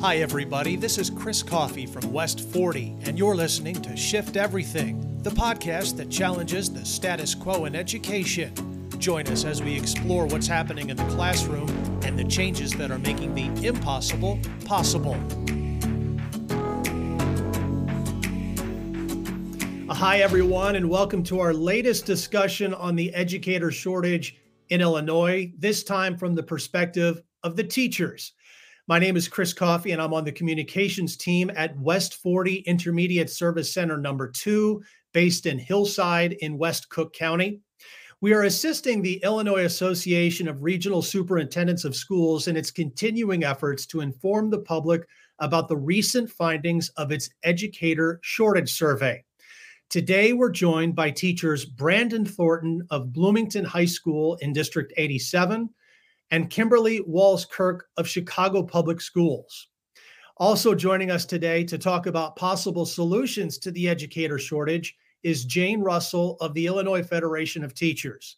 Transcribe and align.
Hi, 0.00 0.18
everybody. 0.18 0.76
This 0.76 0.96
is 0.96 1.10
Chris 1.10 1.42
Coffey 1.42 1.84
from 1.84 2.12
West 2.12 2.38
40, 2.52 2.98
and 3.02 3.18
you're 3.18 3.34
listening 3.34 3.74
to 3.82 3.96
Shift 3.96 4.36
Everything, 4.36 5.20
the 5.24 5.30
podcast 5.30 5.96
that 5.96 6.08
challenges 6.08 6.72
the 6.72 6.84
status 6.84 7.34
quo 7.34 7.64
in 7.64 7.74
education. 7.74 8.54
Join 9.00 9.26
us 9.26 9.44
as 9.44 9.60
we 9.60 9.76
explore 9.76 10.26
what's 10.26 10.46
happening 10.46 10.90
in 10.90 10.96
the 10.96 11.04
classroom 11.06 11.68
and 12.04 12.16
the 12.16 12.22
changes 12.22 12.70
that 12.74 12.92
are 12.92 13.00
making 13.00 13.34
the 13.34 13.66
impossible 13.66 14.38
possible. 14.64 15.16
Hi, 19.90 20.20
everyone, 20.20 20.76
and 20.76 20.88
welcome 20.88 21.24
to 21.24 21.40
our 21.40 21.52
latest 21.52 22.06
discussion 22.06 22.72
on 22.72 22.94
the 22.94 23.12
educator 23.14 23.72
shortage 23.72 24.38
in 24.68 24.80
Illinois, 24.80 25.52
this 25.58 25.82
time 25.82 26.16
from 26.16 26.36
the 26.36 26.42
perspective 26.44 27.20
of 27.42 27.56
the 27.56 27.64
teachers. 27.64 28.32
My 28.88 28.98
name 28.98 29.18
is 29.18 29.28
Chris 29.28 29.52
Coffey, 29.52 29.90
and 29.90 30.00
I'm 30.00 30.14
on 30.14 30.24
the 30.24 30.32
communications 30.32 31.14
team 31.14 31.50
at 31.54 31.78
West 31.78 32.22
40 32.22 32.60
Intermediate 32.60 33.28
Service 33.28 33.70
Center 33.70 33.98
number 33.98 34.30
two, 34.30 34.82
based 35.12 35.44
in 35.44 35.58
Hillside 35.58 36.32
in 36.40 36.56
West 36.56 36.88
Cook 36.88 37.12
County. 37.12 37.60
We 38.22 38.32
are 38.32 38.44
assisting 38.44 39.02
the 39.02 39.20
Illinois 39.22 39.66
Association 39.66 40.48
of 40.48 40.62
Regional 40.62 41.02
Superintendents 41.02 41.84
of 41.84 41.94
Schools 41.94 42.48
in 42.48 42.56
its 42.56 42.70
continuing 42.70 43.44
efforts 43.44 43.84
to 43.88 44.00
inform 44.00 44.48
the 44.48 44.60
public 44.60 45.06
about 45.38 45.68
the 45.68 45.76
recent 45.76 46.30
findings 46.30 46.88
of 46.96 47.12
its 47.12 47.28
educator 47.42 48.18
shortage 48.22 48.72
survey. 48.72 49.22
Today, 49.90 50.32
we're 50.32 50.48
joined 50.48 50.94
by 50.94 51.10
teachers 51.10 51.66
Brandon 51.66 52.24
Thornton 52.24 52.86
of 52.88 53.12
Bloomington 53.12 53.66
High 53.66 53.84
School 53.84 54.36
in 54.36 54.54
District 54.54 54.94
87 54.96 55.68
and 56.30 56.50
Kimberly 56.50 57.00
Walls 57.00 57.44
Kirk 57.44 57.86
of 57.96 58.08
Chicago 58.08 58.62
Public 58.62 59.00
Schools. 59.00 59.68
Also 60.36 60.74
joining 60.74 61.10
us 61.10 61.24
today 61.24 61.64
to 61.64 61.78
talk 61.78 62.06
about 62.06 62.36
possible 62.36 62.86
solutions 62.86 63.58
to 63.58 63.70
the 63.70 63.88
educator 63.88 64.38
shortage 64.38 64.96
is 65.22 65.44
Jane 65.44 65.80
Russell 65.80 66.36
of 66.40 66.54
the 66.54 66.66
Illinois 66.66 67.02
Federation 67.02 67.64
of 67.64 67.74
Teachers. 67.74 68.36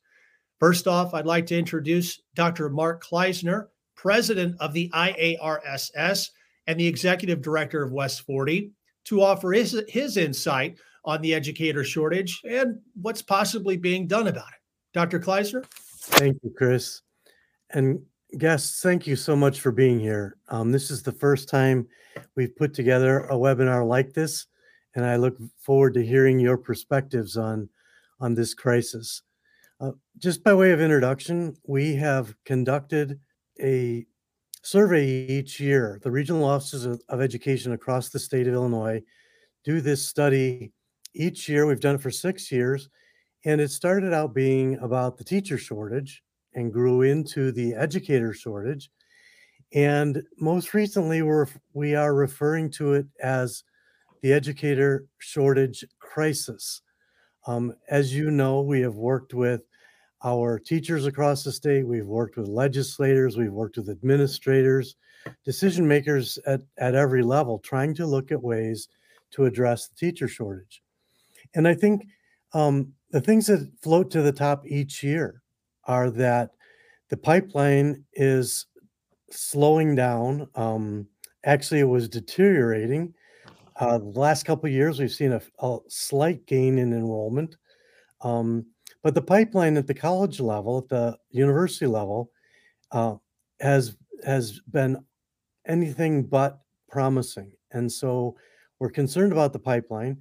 First 0.59 0.87
off, 0.87 1.15
I'd 1.15 1.27
like 1.27 1.47
to 1.47 1.59
introduce 1.59 2.21
Dr. 2.35 2.71
Mark 2.71 3.03
Klaisner, 3.03 3.69
president 3.97 4.57
of 4.61 4.73
the 4.73 4.91
IARSS 4.95 6.31
and 6.67 6.81
the 6.81 6.87
executive 6.87 7.43
director 7.43 7.83
of 7.83 7.93
West 7.93 8.23
40, 8.23 8.73
to 9.05 9.23
offer 9.23 9.53
his, 9.53 9.83
his 9.89 10.17
insight 10.17 10.79
on 11.05 11.21
the 11.23 11.35
educator 11.35 11.85
shortage 11.85 12.41
and 12.49 12.79
what's 13.01 13.23
possibly 13.23 13.77
being 13.77 14.07
done 14.07 14.29
about 14.29 14.49
it. 14.49 14.61
Dr. 14.93 15.19
Klaisner? 15.19 15.65
Thank 16.03 16.39
you, 16.43 16.53
Chris. 16.57 17.03
And 17.73 18.03
guests, 18.37 18.83
thank 18.83 19.07
you 19.07 19.17
so 19.17 19.37
much 19.37 19.61
for 19.61 19.71
being 19.71 20.01
here. 20.01 20.37
Um, 20.49 20.73
this 20.73 20.91
is 20.91 21.03
the 21.03 21.13
first 21.13 21.49
time 21.49 21.87
we've 22.35 22.55
put 22.57 22.75
together 22.75 23.21
a 23.27 23.35
webinar 23.35 23.87
like 23.87 24.13
this, 24.13 24.47
and 24.95 25.05
I 25.05 25.17
look 25.17 25.37
forward 25.59 25.95
to 25.95 26.05
hearing 26.05 26.41
your 26.41 26.57
perspectives 26.57 27.37
on, 27.37 27.69
on 28.19 28.35
this 28.35 28.55
crisis. 28.55 29.23
Uh, 29.81 29.93
just 30.19 30.43
by 30.43 30.53
way 30.53 30.73
of 30.73 30.81
introduction, 30.81 31.57
we 31.65 31.95
have 31.95 32.35
conducted 32.45 33.21
a 33.61 34.05
survey 34.63 35.07
each 35.07 35.61
year. 35.61 36.01
The 36.03 36.11
regional 36.11 36.45
offices 36.45 36.85
of, 36.85 37.01
of 37.09 37.21
education 37.21 37.73
across 37.73 38.09
the 38.09 38.19
state 38.19 38.49
of 38.49 38.55
Illinois 38.55 39.03
do 39.65 39.81
this 39.81 40.07
study 40.07 40.73
each 41.15 41.49
year. 41.49 41.67
We've 41.67 41.81
done 41.81 41.95
it 41.95 42.03
for 42.03 42.11
six 42.11 42.51
years, 42.51 42.89
and 43.45 43.61
it 43.61 43.71
started 43.71 44.13
out 44.13 44.35
being 44.35 44.77
about 44.79 45.19
the 45.19 45.25
teacher 45.25 45.57
shortage 45.57 46.23
and 46.55 46.73
grew 46.73 47.03
into 47.03 47.53
the 47.53 47.75
educator 47.75 48.33
shortage. 48.33 48.91
And 49.73 50.23
most 50.39 50.75
recently, 50.75 51.23
we're, 51.23 51.47
we 51.75 51.95
are 51.95 52.15
referring 52.15 52.71
to 52.73 52.95
it 52.95 53.07
as 53.23 53.63
the 54.23 54.33
educator 54.33 55.07
shortage 55.19 55.85
crisis. 55.99 56.83
Um, 57.47 57.75
as 57.89 58.15
you 58.15 58.31
know, 58.31 58.61
we 58.61 58.81
have 58.81 58.97
worked 58.97 59.33
with 59.33 59.63
our 60.23 60.59
teachers 60.59 61.07
across 61.07 61.45
the 61.45 61.53
state, 61.53 61.87
we've 61.87 62.07
worked 62.07 62.37
with 62.37 62.47
legislators, 62.47 63.39
we've 63.39 63.53
worked 63.53 63.79
with 63.79 63.89
administrators, 63.89 64.97
decision 65.45 65.89
makers 65.89 66.39
at, 66.47 66.61
at 66.77 66.95
every 66.95 67.23
level, 67.23 67.59
trying 67.59 67.95
to 67.95 68.07
look 68.07 68.31
at 68.31 68.43
ways 68.43 68.89
to 69.31 69.47
address 69.47 69.89
the 69.89 69.95
teacher 69.95 70.29
shortage. 70.29 70.83
And 71.55 71.67
I 71.67 71.75
think 71.75 72.07
um, 72.53 72.93
the 73.11 73.21
things 73.21 73.47
that 73.47 73.71
float 73.83 74.11
to 74.11 74.23
the 74.23 74.33
top 74.33 74.67
each 74.67 75.03
year 75.03 75.43
are 75.91 76.09
that 76.09 76.51
the 77.09 77.17
pipeline 77.17 78.05
is 78.13 78.67
slowing 79.31 79.97
down. 79.97 80.49
Um, 80.55 81.09
actually, 81.45 81.81
it 81.81 81.89
was 81.89 82.09
deteriorating. 82.09 83.13
Uh, 83.75 83.99
the 83.99 84.21
last 84.21 84.45
couple 84.45 84.67
of 84.67 84.73
years, 84.73 85.01
we've 85.01 85.11
seen 85.11 85.33
a, 85.33 85.43
a 85.59 85.79
slight 85.89 86.47
gain 86.47 86.79
in 86.79 86.93
enrollment. 86.93 87.57
Um, 88.21 88.67
but 89.03 89.15
the 89.15 89.23
pipeline 89.23 89.77
at 89.77 89.89
the 89.89 89.95
college 89.95 90.39
level, 90.39 90.79
at 90.79 90.89
the 90.89 91.19
university 91.31 91.87
level, 91.87 92.31
uh, 92.93 93.17
has 93.61 93.97
has 94.25 94.61
been 94.71 94.97
anything 95.67 96.23
but 96.23 96.61
promising. 96.89 97.51
And 97.73 97.91
so 97.91 98.37
we're 98.79 98.91
concerned 98.91 99.33
about 99.33 99.53
the 99.53 99.59
pipeline. 99.59 100.19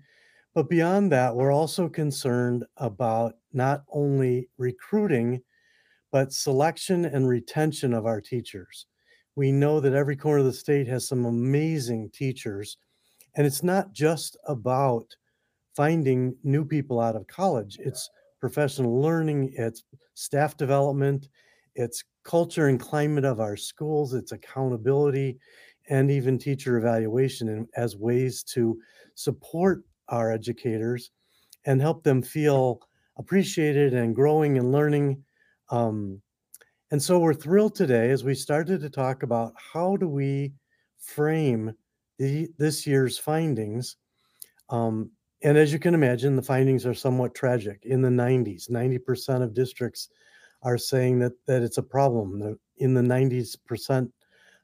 But 0.55 0.69
beyond 0.69 1.11
that, 1.11 1.35
we're 1.35 1.51
also 1.51 1.89
concerned 1.89 2.63
about 2.77 3.35
not 3.53 3.83
only 3.91 4.49
recruiting, 4.57 5.43
but 6.11 6.33
selection 6.33 7.05
and 7.05 7.27
retention 7.27 7.93
of 7.93 8.05
our 8.05 8.21
teachers. 8.21 8.85
We 9.35 9.51
know 9.51 9.79
that 9.79 9.93
every 9.93 10.15
corner 10.15 10.39
of 10.39 10.45
the 10.45 10.53
state 10.53 10.87
has 10.87 11.07
some 11.07 11.25
amazing 11.25 12.09
teachers. 12.11 12.77
And 13.35 13.45
it's 13.45 13.63
not 13.63 13.93
just 13.93 14.37
about 14.47 15.05
finding 15.75 16.35
new 16.43 16.65
people 16.65 16.99
out 16.99 17.15
of 17.15 17.27
college, 17.27 17.77
it's 17.79 18.09
professional 18.39 19.01
learning, 19.01 19.53
it's 19.55 19.83
staff 20.13 20.57
development, 20.57 21.29
it's 21.75 22.03
culture 22.23 22.67
and 22.67 22.79
climate 22.79 23.25
of 23.25 23.39
our 23.39 23.55
schools, 23.55 24.13
it's 24.13 24.31
accountability, 24.31 25.37
and 25.89 26.11
even 26.11 26.37
teacher 26.37 26.77
evaluation 26.77 27.67
as 27.75 27.95
ways 27.95 28.43
to 28.43 28.79
support 29.15 29.83
our 30.09 30.31
educators 30.31 31.11
and 31.65 31.81
help 31.81 32.03
them 32.03 32.21
feel 32.21 32.81
appreciated 33.17 33.93
and 33.93 34.15
growing 34.15 34.57
and 34.57 34.71
learning. 34.71 35.23
Um, 35.69 36.21
and 36.91 37.01
so 37.01 37.19
we're 37.19 37.33
thrilled 37.33 37.75
today 37.75 38.09
as 38.09 38.23
we 38.23 38.33
started 38.33 38.81
to 38.81 38.89
talk 38.89 39.23
about 39.23 39.53
how 39.55 39.95
do 39.95 40.07
we 40.07 40.53
frame 40.97 41.73
the, 42.17 42.49
this 42.57 42.87
year's 42.87 43.17
findings. 43.17 43.95
Um, 44.69 45.11
and 45.43 45.57
as 45.57 45.71
you 45.71 45.79
can 45.79 45.93
imagine, 45.93 46.35
the 46.35 46.41
findings 46.41 46.85
are 46.85 46.93
somewhat 46.93 47.35
tragic. 47.35 47.79
In 47.83 48.01
the 48.01 48.09
90s, 48.09 48.69
90% 48.69 49.41
of 49.41 49.53
districts 49.53 50.09
are 50.63 50.77
saying 50.77 51.19
that 51.19 51.33
that 51.45 51.61
it's 51.61 51.77
a 51.77 51.83
problem. 51.83 52.57
In 52.77 52.93
the 52.93 53.01
90s 53.01 53.55
percent 53.65 54.11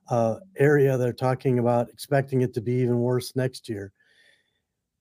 uh, 0.10 0.38
area, 0.58 0.98
they're 0.98 1.14
talking 1.14 1.60
about 1.60 1.90
expecting 1.90 2.42
it 2.42 2.54
to 2.54 2.62
be 2.62 2.74
even 2.74 3.00
worse 3.00 3.36
next 3.36 3.70
year. 3.70 3.94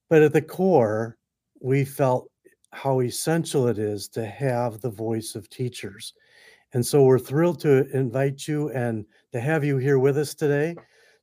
But 0.09 0.22
at 0.22 0.32
the 0.32 0.43
core, 0.43 1.19
we 1.60 1.84
felt 1.84 2.31
how 2.75 3.01
essential 3.01 3.69
it 3.69 3.79
is 3.79 4.09
to 4.09 4.27
have 4.27 4.81
the 4.81 4.91
voice 4.91 5.35
of 5.35 5.49
teachers. 5.49 6.15
And 6.73 6.85
so 6.85 7.05
we're 7.05 7.21
thrilled 7.21 7.61
to 7.61 7.89
invite 7.97 8.49
you 8.49 8.71
and 8.71 9.07
to 9.33 9.41
have 9.41 9.65
you 9.65 9.79
here 9.79 10.01
with 10.01 10.19
us 10.19 10.35
today 10.35 10.75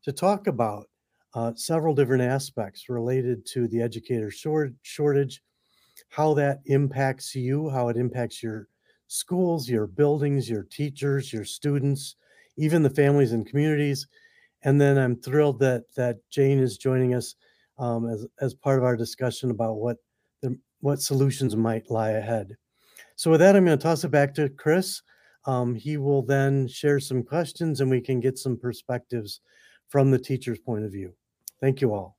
to 0.04 0.12
talk 0.14 0.48
about 0.48 0.88
uh, 1.34 1.52
several 1.56 1.94
different 1.94 2.24
aspects 2.24 2.90
related 2.90 3.46
to 3.48 3.68
the 3.68 3.82
educator 3.82 4.32
short- 4.32 4.74
shortage, 4.82 5.44
how 6.10 6.34
that 6.36 6.62
impacts 6.66 7.36
you, 7.36 7.70
how 7.70 7.90
it 7.90 7.98
impacts 7.98 8.42
your 8.42 8.70
schools, 9.08 9.70
your 9.70 9.88
buildings, 9.88 10.50
your 10.50 10.64
teachers, 10.64 11.34
your 11.34 11.46
students, 11.46 12.16
even 12.56 12.82
the 12.82 12.90
families 12.90 13.34
and 13.34 13.46
communities. 13.46 14.08
And 14.64 14.80
then 14.80 14.98
I'm 14.98 15.18
thrilled 15.18 15.60
that 15.60 15.84
that 15.96 16.18
Jane 16.30 16.60
is 16.60 16.78
joining 16.78 17.14
us 17.14 17.36
um, 17.78 18.08
as, 18.10 18.26
as 18.40 18.54
part 18.54 18.78
of 18.78 18.86
our 18.86 18.96
discussion 18.96 19.52
about 19.52 19.76
what 19.76 19.98
what 20.82 21.02
solutions 21.02 21.56
might 21.56 21.90
lie 21.90 22.12
ahead. 22.12 22.58
So 23.16 23.32
with 23.32 23.40
that, 23.40 23.56
I'm 23.56 23.66
going 23.66 23.78
to 23.78 23.82
toss 23.82 24.04
it 24.04 24.12
back 24.12 24.34
to 24.36 24.50
Chris. 24.50 25.02
Um, 25.46 25.74
he 25.74 25.98
will 25.98 26.22
then 26.22 26.68
share 26.68 27.00
some 27.00 27.24
questions 27.24 27.82
and 27.82 27.90
we 27.90 28.02
can 28.02 28.20
get 28.20 28.38
some 28.38 28.58
perspectives 28.58 29.42
from 29.88 30.12
the 30.12 30.20
teacher's 30.20 30.60
point 30.60 30.86
of 30.86 30.92
view. 30.92 31.14
Thank 31.60 31.82
you 31.82 31.94
all. 31.94 32.18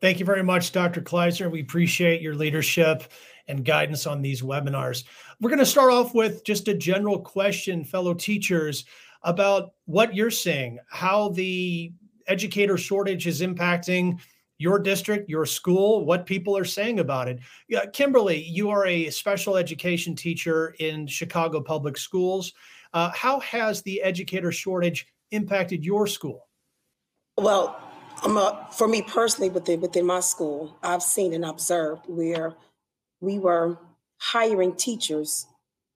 Thank 0.00 0.20
you 0.20 0.26
very 0.26 0.42
much, 0.42 0.72
Dr. 0.72 1.00
Klaisner. 1.00 1.48
We 1.48 1.62
appreciate 1.62 2.20
your 2.20 2.34
leadership 2.34 3.04
and 3.48 3.64
guidance 3.64 4.06
on 4.06 4.20
these 4.20 4.42
webinars. 4.42 5.04
We're 5.40 5.50
going 5.50 5.58
to 5.58 5.66
start 5.66 5.92
off 5.92 6.14
with 6.14 6.44
just 6.44 6.68
a 6.68 6.74
general 6.74 7.18
question, 7.20 7.84
fellow 7.84 8.12
teachers, 8.12 8.84
about 9.22 9.72
what 9.86 10.14
you're 10.14 10.30
seeing, 10.30 10.78
how 10.88 11.30
the 11.30 11.92
educator 12.26 12.76
shortage 12.76 13.26
is 13.26 13.40
impacting 13.40 14.20
your 14.58 14.78
district, 14.78 15.28
your 15.28 15.46
school, 15.46 16.04
what 16.04 16.26
people 16.26 16.56
are 16.56 16.64
saying 16.64 17.00
about 17.00 17.28
it. 17.28 17.40
Yeah, 17.68 17.86
Kimberly, 17.86 18.42
you 18.42 18.70
are 18.70 18.86
a 18.86 19.10
special 19.10 19.56
education 19.56 20.14
teacher 20.14 20.74
in 20.78 21.06
Chicago 21.06 21.60
Public 21.60 21.96
Schools. 21.98 22.52
Uh, 22.92 23.10
how 23.10 23.40
has 23.40 23.82
the 23.82 24.02
educator 24.02 24.50
shortage 24.50 25.06
impacted 25.30 25.84
your 25.84 26.06
school? 26.06 26.48
Well, 27.36 27.78
a, 28.24 28.72
for 28.72 28.88
me 28.88 29.02
personally, 29.02 29.50
within 29.50 29.80
within 29.80 30.06
my 30.06 30.20
school, 30.20 30.78
I've 30.82 31.02
seen 31.02 31.34
and 31.34 31.44
observed 31.44 32.02
where 32.06 32.54
we 33.20 33.38
were 33.38 33.78
hiring 34.18 34.74
teachers 34.74 35.46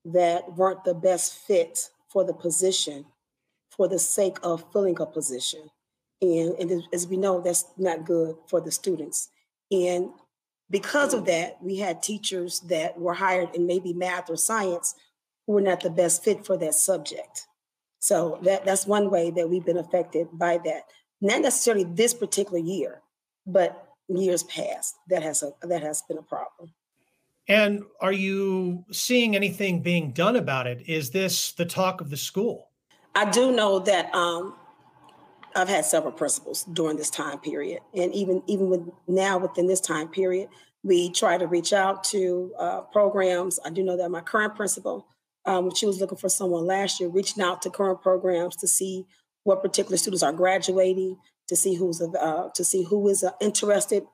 that 0.05 0.57
weren't 0.57 0.85
the 0.85 0.95
best 0.95 1.35
fit 1.35 1.91
for 2.09 2.25
the 2.25 2.35
position 2.35 3.07
for 3.71 3.89
the 3.89 3.99
sake 3.99 4.37
of 4.43 4.65
filling 4.73 5.01
a 5.01 5.07
position. 5.07 5.71
And, 6.23 6.55
and 6.59 6.83
as 6.93 7.07
we 7.07 7.17
know, 7.17 7.41
that's 7.41 7.65
not 7.79 8.05
good 8.05 8.37
for 8.47 8.61
the 8.61 8.71
students. 8.71 9.29
And 9.71 10.11
because 10.69 11.15
of 11.15 11.25
that, 11.27 11.63
we 11.63 11.79
had 11.79 12.03
teachers 12.03 12.61
that 12.61 12.99
were 12.99 13.15
hired 13.15 13.55
in 13.55 13.67
maybe 13.67 13.93
math 13.93 14.31
or 14.31 14.37
science 14.37 14.95
who 15.47 15.55
were 15.55 15.61
not 15.61 15.81
the 15.81 15.91
best 15.91 16.23
fit 16.23 16.45
for 16.45 16.57
that 16.59 16.75
subject. 16.75 17.47
So 17.99 18.39
that, 18.43 18.65
that's 18.65 18.87
one 18.87 19.11
way 19.11 19.31
that 19.31 19.49
we've 19.49 19.65
been 19.65 19.79
affected 19.79 20.29
by 20.33 20.59
that. 20.65 20.85
Not 21.21 21.43
necessarily 21.43 21.85
this 21.85 22.15
particular 22.15 22.59
year, 22.59 23.03
but 23.47 23.89
years 24.09 24.43
past, 24.45 24.97
that 25.09 25.23
has 25.23 25.43
a 25.43 25.53
that 25.63 25.83
has 25.83 26.03
been 26.03 26.19
a 26.19 26.23
problem. 26.23 26.73
And 27.49 27.83
are 28.01 28.13
you 28.13 28.85
seeing 28.93 29.35
anything 29.35 29.83
being 29.83 30.13
done 30.13 30.37
about 30.37 30.67
it? 30.67 30.89
Is 30.89 31.11
this 31.11 31.53
the 31.53 31.65
talk 31.65 32.01
of 32.01 32.11
the 32.11 32.17
school? 32.17 32.69
I 33.15 33.29
do 33.29 33.53
know 33.53 33.81
that 33.81 34.15
um, 34.15 34.55
I've 35.55 35.69
had 35.69 35.85
several 35.85 36.13
principals 36.13 36.65
during 36.65 36.97
this 36.97 37.11
time 37.11 37.39
period, 37.39 37.81
and 37.95 38.15
even 38.15 38.43
even 38.47 38.69
with 38.69 38.89
now 39.07 39.39
within 39.39 39.67
this 39.67 39.81
time 39.81 40.09
period, 40.09 40.49
we 40.83 41.11
try 41.11 41.39
to 41.39 41.47
reach 41.47 41.73
out 41.73 42.05
to 42.05 42.53
uh, 42.59 42.81
programs. 42.93 43.59
I 43.65 43.71
do 43.71 43.83
know 43.83 43.97
that 43.97 44.11
my 44.11 44.21
current 44.21 44.55
principal, 44.55 45.07
um, 45.47 45.75
she 45.75 45.87
was 45.87 46.01
looking 46.01 46.19
for 46.19 46.29
someone 46.29 46.67
last 46.67 47.01
year, 47.01 47.09
reaching 47.09 47.43
out 47.43 47.63
to 47.63 47.71
current 47.71 48.03
programs 48.03 48.57
to 48.57 48.69
see 48.69 49.07
what 49.45 49.63
particular 49.63 49.97
students 49.97 50.23
are 50.23 50.33
graduating, 50.33 51.17
to 51.49 51.57
see 51.57 51.75
who's 51.75 52.01
uh, 52.01 52.49
to 52.55 52.65
see 52.65 52.85
who 52.85 53.09
is 53.09 53.25
uh, 53.25 53.33
interested 53.41 54.05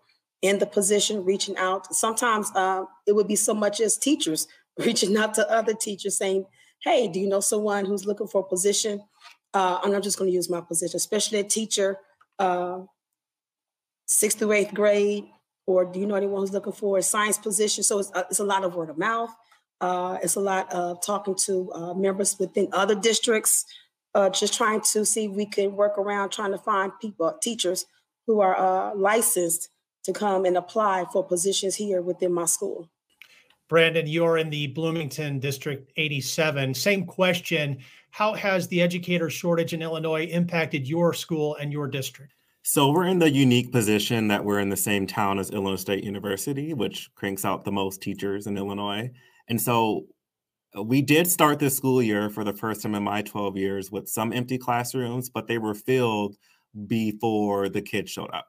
in 0.43 0.59
the 0.59 0.67
position, 0.67 1.25
reaching 1.25 1.57
out. 1.57 1.95
Sometimes 1.95 2.51
uh, 2.55 2.85
it 3.07 3.15
would 3.15 3.29
be 3.29 3.37
so 3.37 3.55
much 3.55 3.81
as 3.81 3.97
teachers 3.97 4.49
reaching 4.79 5.17
out 5.17 5.35
to 5.35 5.51
other 5.51 5.75
teachers 5.75 6.17
saying, 6.17 6.47
hey, 6.83 7.09
do 7.09 7.21
you 7.21 7.29
know 7.29 7.41
someone 7.41 7.85
who's 7.85 8.07
looking 8.07 8.29
for 8.29 8.43
a 8.43 8.49
position? 8.49 9.03
Uh, 9.57 9.81
I'm 9.83 9.91
not 9.91 10.03
just 10.03 10.19
going 10.19 10.29
to 10.29 10.35
use 10.35 10.51
my 10.51 10.61
position, 10.61 10.99
especially 10.99 11.39
a 11.39 11.45
teacher, 11.45 11.97
uh, 12.39 12.81
sixth 14.07 14.39
through 14.39 14.53
eighth 14.53 14.75
grade, 14.75 15.25
or 15.65 15.87
do 15.87 15.99
you 15.99 16.05
know 16.05 16.15
anyone 16.15 16.43
who's 16.43 16.53
looking 16.53 16.75
for 16.75 16.99
a 16.99 17.03
science 17.03 17.39
position? 17.39 17.83
So 17.83 18.01
it's, 18.01 18.13
uh, 18.15 18.25
it's 18.29 18.39
a 18.39 18.45
lot 18.45 18.65
of 18.65 18.75
word 18.75 18.91
of 18.91 18.99
mouth. 18.99 19.35
Uh, 19.81 20.19
it's 20.23 20.35
a 20.35 20.41
lot 20.41 20.71
of 20.75 21.03
talking 21.03 21.35
to 21.47 21.73
uh, 21.73 21.95
members 21.95 22.39
within 22.39 22.69
other 22.75 22.95
districts, 22.95 23.65
uh, 24.15 24.29
just 24.29 24.53
trying 24.53 24.83
to 24.93 25.07
see 25.07 25.25
if 25.25 25.31
we 25.31 25.47
can 25.47 25.75
work 25.75 25.97
around 25.97 26.33
trying 26.33 26.53
to 26.53 26.59
find 26.59 26.93
people, 27.01 27.35
teachers 27.41 27.87
who 28.27 28.41
are 28.41 28.95
licensed 28.95 29.71
to 30.05 30.13
come 30.13 30.45
and 30.45 30.59
apply 30.59 31.07
for 31.11 31.25
positions 31.25 31.75
here 31.75 32.03
within 32.03 32.31
my 32.31 32.45
school. 32.45 32.91
Brandon, 33.69 34.07
you're 34.07 34.39
in 34.39 34.51
the 34.51 34.69
Bloomington 34.69 35.41
District 35.41 35.91
87. 35.97 36.75
Same 36.75 37.07
question. 37.07 37.79
How 38.17 38.33
has 38.33 38.67
the 38.69 38.81
educator 38.81 39.29
shortage 39.29 39.75
in 39.75 39.83
Illinois 39.83 40.25
impacted 40.25 40.89
your 40.89 41.13
school 41.13 41.55
and 41.57 41.71
your 41.71 41.87
district? 41.87 42.33
So 42.63 42.91
we're 42.91 43.09
in 43.09 43.19
the 43.19 43.31
unique 43.31 43.71
position 43.71 44.29
that 44.29 44.43
we're 44.43 44.59
in 44.59 44.71
the 44.71 44.77
same 44.77 45.07
town 45.07 45.39
as 45.39 45.51
Illinois 45.51 45.77
State 45.77 46.03
University, 46.03 46.73
which 46.73 47.11
cranks 47.15 47.45
out 47.45 47.67
the 47.67 47.73
most 47.73 48.01
teachers 48.01 48.47
in 48.47 48.57
Illinois. 48.57 49.11
And 49.49 49.61
so 49.61 50.07
uh, 50.75 50.83
we 50.83 51.03
did 51.03 51.27
start 51.27 51.59
this 51.59 51.77
school 51.77 52.03
year 52.03 52.31
for 52.31 52.43
the 52.43 52.55
first 52.55 52.81
time 52.81 52.95
in 52.95 53.03
my 53.03 53.21
12 53.21 53.59
years 53.59 53.93
with 53.93 54.09
some 54.09 54.33
empty 54.33 54.57
classrooms, 54.57 55.29
but 55.29 55.47
they 55.47 55.59
were 55.59 55.75
filled 55.75 56.37
before 56.87 57.69
the 57.69 57.83
kids 57.83 58.11
showed 58.11 58.31
up. 58.33 58.47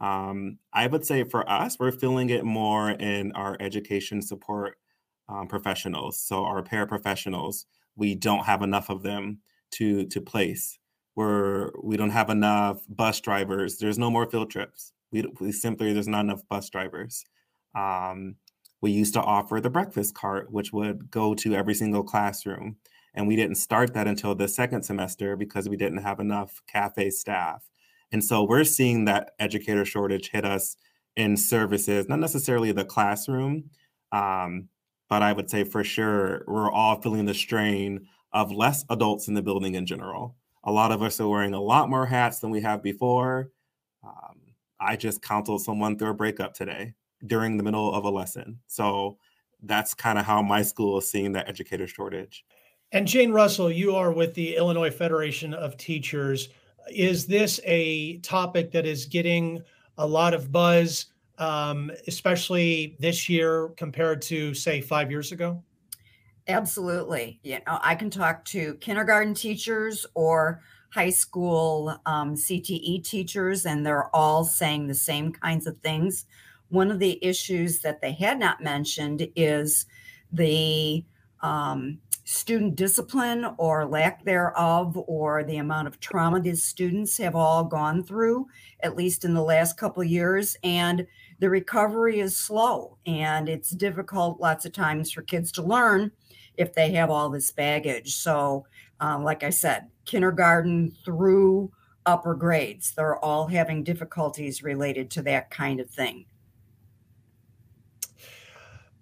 Um, 0.00 0.58
I 0.72 0.86
would 0.86 1.04
say 1.04 1.24
for 1.24 1.50
us, 1.50 1.76
we're 1.80 1.90
feeling 1.90 2.30
it 2.30 2.44
more 2.44 2.92
in 2.92 3.32
our 3.32 3.56
education 3.58 4.22
support 4.22 4.78
um, 5.28 5.48
professionals. 5.48 6.20
So 6.20 6.44
our 6.44 6.62
paraprofessionals, 6.62 7.64
we 7.98 8.14
don't 8.14 8.46
have 8.46 8.62
enough 8.62 8.88
of 8.88 9.02
them 9.02 9.40
to 9.72 10.06
to 10.06 10.20
place. 10.20 10.78
We're 11.16 11.70
we 11.82 11.96
don't 11.96 12.10
have 12.10 12.30
enough 12.30 12.80
bus 12.88 13.20
drivers. 13.20 13.78
There's 13.78 13.98
no 13.98 14.10
more 14.10 14.30
field 14.30 14.50
trips. 14.50 14.92
We, 15.10 15.24
we 15.40 15.52
simply 15.52 15.92
there's 15.92 16.08
not 16.08 16.24
enough 16.24 16.48
bus 16.48 16.70
drivers. 16.70 17.24
Um, 17.74 18.36
we 18.80 18.92
used 18.92 19.14
to 19.14 19.22
offer 19.22 19.60
the 19.60 19.70
breakfast 19.70 20.14
cart, 20.14 20.52
which 20.52 20.72
would 20.72 21.10
go 21.10 21.34
to 21.34 21.54
every 21.54 21.74
single 21.74 22.04
classroom. 22.04 22.76
And 23.14 23.26
we 23.26 23.34
didn't 23.34 23.56
start 23.56 23.94
that 23.94 24.06
until 24.06 24.34
the 24.34 24.46
second 24.46 24.84
semester 24.84 25.34
because 25.34 25.68
we 25.68 25.76
didn't 25.76 26.02
have 26.02 26.20
enough 26.20 26.62
cafe 26.68 27.10
staff. 27.10 27.68
And 28.12 28.22
so 28.22 28.44
we're 28.44 28.64
seeing 28.64 29.06
that 29.06 29.32
educator 29.40 29.84
shortage 29.84 30.30
hit 30.30 30.44
us 30.44 30.76
in 31.16 31.36
services, 31.36 32.08
not 32.08 32.20
necessarily 32.20 32.70
the 32.70 32.84
classroom, 32.84 33.70
um, 34.12 34.68
but 35.08 35.22
I 35.22 35.32
would 35.32 35.50
say 35.50 35.64
for 35.64 35.84
sure 35.84 36.44
we're 36.46 36.70
all 36.70 37.00
feeling 37.00 37.24
the 37.24 37.34
strain 37.34 38.06
of 38.32 38.52
less 38.52 38.84
adults 38.90 39.28
in 39.28 39.34
the 39.34 39.42
building 39.42 39.74
in 39.74 39.86
general. 39.86 40.36
A 40.64 40.72
lot 40.72 40.92
of 40.92 41.02
us 41.02 41.20
are 41.20 41.28
wearing 41.28 41.54
a 41.54 41.60
lot 41.60 41.88
more 41.88 42.06
hats 42.06 42.40
than 42.40 42.50
we 42.50 42.60
have 42.60 42.82
before. 42.82 43.50
Um, 44.04 44.40
I 44.80 44.96
just 44.96 45.22
counseled 45.22 45.62
someone 45.62 45.98
through 45.98 46.10
a 46.10 46.14
breakup 46.14 46.54
today 46.54 46.94
during 47.26 47.56
the 47.56 47.62
middle 47.62 47.94
of 47.94 48.04
a 48.04 48.10
lesson. 48.10 48.60
So 48.66 49.18
that's 49.62 49.94
kind 49.94 50.18
of 50.18 50.24
how 50.24 50.42
my 50.42 50.62
school 50.62 50.98
is 50.98 51.10
seeing 51.10 51.32
that 51.32 51.48
educator 51.48 51.86
shortage. 51.86 52.44
And 52.92 53.06
Jane 53.06 53.32
Russell, 53.32 53.70
you 53.70 53.96
are 53.96 54.12
with 54.12 54.34
the 54.34 54.56
Illinois 54.56 54.90
Federation 54.90 55.52
of 55.52 55.76
Teachers 55.76 56.48
is 56.90 57.26
this 57.26 57.60
a 57.64 58.18
topic 58.18 58.72
that 58.72 58.86
is 58.86 59.04
getting 59.04 59.62
a 59.98 60.06
lot 60.06 60.34
of 60.34 60.50
buzz, 60.52 61.06
um, 61.38 61.90
especially 62.06 62.96
this 62.98 63.28
year 63.28 63.68
compared 63.76 64.22
to, 64.22 64.54
say, 64.54 64.80
five 64.80 65.10
years 65.10 65.32
ago? 65.32 65.62
Absolutely. 66.48 67.40
You 67.42 67.58
know, 67.66 67.78
I 67.82 67.94
can 67.94 68.10
talk 68.10 68.44
to 68.46 68.74
kindergarten 68.76 69.34
teachers 69.34 70.06
or 70.14 70.62
high 70.90 71.10
school 71.10 72.00
um, 72.06 72.34
CTE 72.34 73.04
teachers, 73.04 73.66
and 73.66 73.84
they're 73.84 74.14
all 74.16 74.44
saying 74.44 74.86
the 74.86 74.94
same 74.94 75.32
kinds 75.32 75.66
of 75.66 75.78
things. 75.80 76.24
One 76.70 76.90
of 76.90 76.98
the 76.98 77.22
issues 77.24 77.80
that 77.80 78.00
they 78.00 78.12
had 78.12 78.38
not 78.38 78.62
mentioned 78.62 79.28
is 79.36 79.86
the 80.32 81.04
um, 81.42 81.98
student 82.24 82.76
discipline 82.76 83.46
or 83.58 83.86
lack 83.86 84.24
thereof, 84.24 84.98
or 85.06 85.44
the 85.44 85.58
amount 85.58 85.88
of 85.88 86.00
trauma 86.00 86.40
these 86.40 86.62
students 86.62 87.16
have 87.18 87.34
all 87.34 87.64
gone 87.64 88.02
through, 88.02 88.46
at 88.80 88.96
least 88.96 89.24
in 89.24 89.34
the 89.34 89.42
last 89.42 89.76
couple 89.76 90.02
years. 90.02 90.56
And 90.62 91.06
the 91.38 91.50
recovery 91.50 92.20
is 92.20 92.36
slow 92.36 92.98
and 93.06 93.48
it's 93.48 93.70
difficult 93.70 94.40
lots 94.40 94.64
of 94.64 94.72
times 94.72 95.12
for 95.12 95.22
kids 95.22 95.52
to 95.52 95.62
learn 95.62 96.10
if 96.56 96.74
they 96.74 96.92
have 96.92 97.10
all 97.10 97.30
this 97.30 97.52
baggage. 97.52 98.16
So, 98.16 98.66
um, 99.00 99.22
like 99.22 99.44
I 99.44 99.50
said, 99.50 99.88
kindergarten 100.04 100.92
through 101.04 101.70
upper 102.04 102.34
grades, 102.34 102.92
they're 102.92 103.18
all 103.18 103.46
having 103.46 103.84
difficulties 103.84 104.62
related 104.62 105.10
to 105.12 105.22
that 105.22 105.50
kind 105.50 105.78
of 105.78 105.88
thing. 105.88 106.24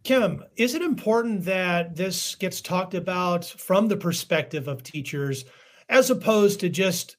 Kim, 0.05 0.45
is 0.57 0.75
it 0.75 0.83
important 0.83 1.45
that 1.47 1.97
this 1.97 2.37
gets 2.37 2.61
talked 2.61 2.95
about 2.95 3.45
from 3.45 3.89
the 3.89 3.97
perspective 3.97 4.69
of 4.69 4.83
teachers 4.83 5.45
as 5.89 6.11
opposed 6.11 6.61
to 6.61 6.69
just 6.69 7.17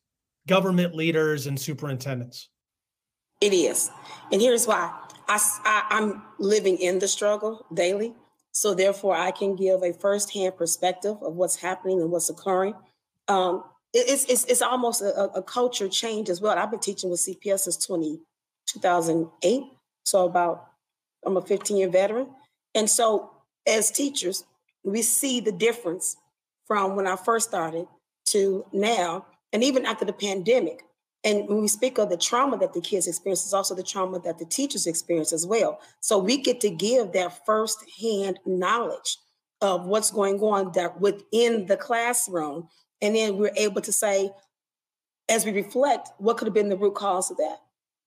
government 0.47 0.95
leaders 0.95 1.47
and 1.47 1.59
superintendents? 1.59 2.49
It 3.41 3.53
is. 3.53 3.91
And 4.31 4.41
here's 4.41 4.65
why 4.65 4.93
I, 5.27 5.39
I, 5.63 5.97
am 5.97 6.23
living 6.39 6.77
in 6.77 6.99
the 6.99 7.07
struggle 7.07 7.65
daily. 7.73 8.13
So, 8.51 8.73
therefore, 8.73 9.15
I 9.15 9.31
can 9.31 9.55
give 9.55 9.83
a 9.83 9.93
firsthand 9.93 10.57
perspective 10.57 11.17
of 11.21 11.35
what's 11.35 11.55
happening 11.55 12.01
and 12.01 12.09
what's 12.09 12.29
occurring. 12.29 12.73
Um, 13.27 13.63
it, 13.93 14.05
it's, 14.09 14.25
it's, 14.25 14.45
it's 14.45 14.61
almost 14.61 15.01
a, 15.01 15.29
a, 15.35 15.43
culture 15.43 15.87
change 15.87 16.29
as 16.29 16.41
well. 16.41 16.57
I've 16.57 16.71
been 16.71 16.79
teaching 16.79 17.11
with 17.11 17.19
CPS 17.19 17.59
since 17.59 17.85
20, 17.85 18.19
2008. 18.65 19.63
So, 20.03 20.25
about, 20.25 20.71
I'm 21.23 21.37
a 21.37 21.41
15 21.41 21.77
year 21.77 21.89
veteran. 21.89 22.29
And 22.73 22.89
so, 22.89 23.31
as 23.67 23.91
teachers, 23.91 24.43
we 24.83 25.03
see 25.03 25.39
the 25.39 25.51
difference 25.51 26.15
from 26.65 26.95
when 26.95 27.05
I 27.05 27.15
first 27.15 27.49
started 27.49 27.87
to 28.29 28.65
now, 28.73 29.25
and 29.53 29.63
even 29.63 29.85
after 29.85 30.05
the 30.05 30.13
pandemic. 30.13 30.83
And 31.27 31.45
when 31.49 31.59
we 31.59 31.67
speak 31.67 31.97
of 31.97 32.09
the 32.09 32.15
trauma 32.15 32.57
that 32.59 32.71
the 32.71 32.79
kids 32.79 33.05
experience, 33.05 33.45
is 33.45 33.53
also 33.53 33.75
the 33.75 33.83
trauma 33.83 34.17
that 34.19 34.39
the 34.39 34.45
teachers 34.45 34.87
experience 34.87 35.33
as 35.33 35.45
well. 35.45 35.81
So 35.99 36.17
we 36.17 36.37
get 36.37 36.61
to 36.61 36.69
give 36.69 37.11
that 37.11 37.45
firsthand 37.45 38.39
knowledge 38.45 39.17
of 39.59 39.85
what's 39.85 40.09
going 40.09 40.39
on 40.39 40.71
that 40.75 41.01
within 41.01 41.65
the 41.65 41.75
classroom. 41.75 42.69
And 43.01 43.13
then 43.13 43.35
we're 43.35 43.51
able 43.57 43.81
to 43.81 43.91
say, 43.91 44.31
as 45.27 45.45
we 45.45 45.51
reflect, 45.51 46.11
what 46.17 46.37
could 46.37 46.47
have 46.47 46.53
been 46.53 46.69
the 46.69 46.77
root 46.77 46.95
cause 46.95 47.29
of 47.29 47.35
that? 47.35 47.57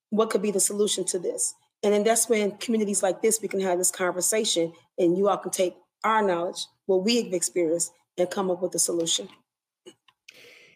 What 0.09 0.31
could 0.31 0.41
be 0.41 0.51
the 0.51 0.59
solution 0.59 1.05
to 1.09 1.19
this? 1.19 1.53
And 1.83 1.93
then 1.93 2.05
that's 2.05 2.27
when 2.27 2.53
communities 2.53 3.03
like 3.03 3.21
this, 3.21 3.43
we 3.43 3.49
can 3.49 3.61
have 3.61 3.77
this 3.77 3.91
conversation 3.91 4.73
and 4.97 5.19
you 5.19 5.29
all 5.29 5.37
can 5.37 5.51
take 5.51 5.77
our 6.05 6.23
knowledge, 6.23 6.65
what 6.87 7.05
we 7.05 7.23
have 7.23 7.35
experienced, 7.35 7.93
and 8.17 8.31
come 8.31 8.51
up 8.51 8.63
with 8.63 8.75
a 8.75 8.79
solution. 8.79 9.29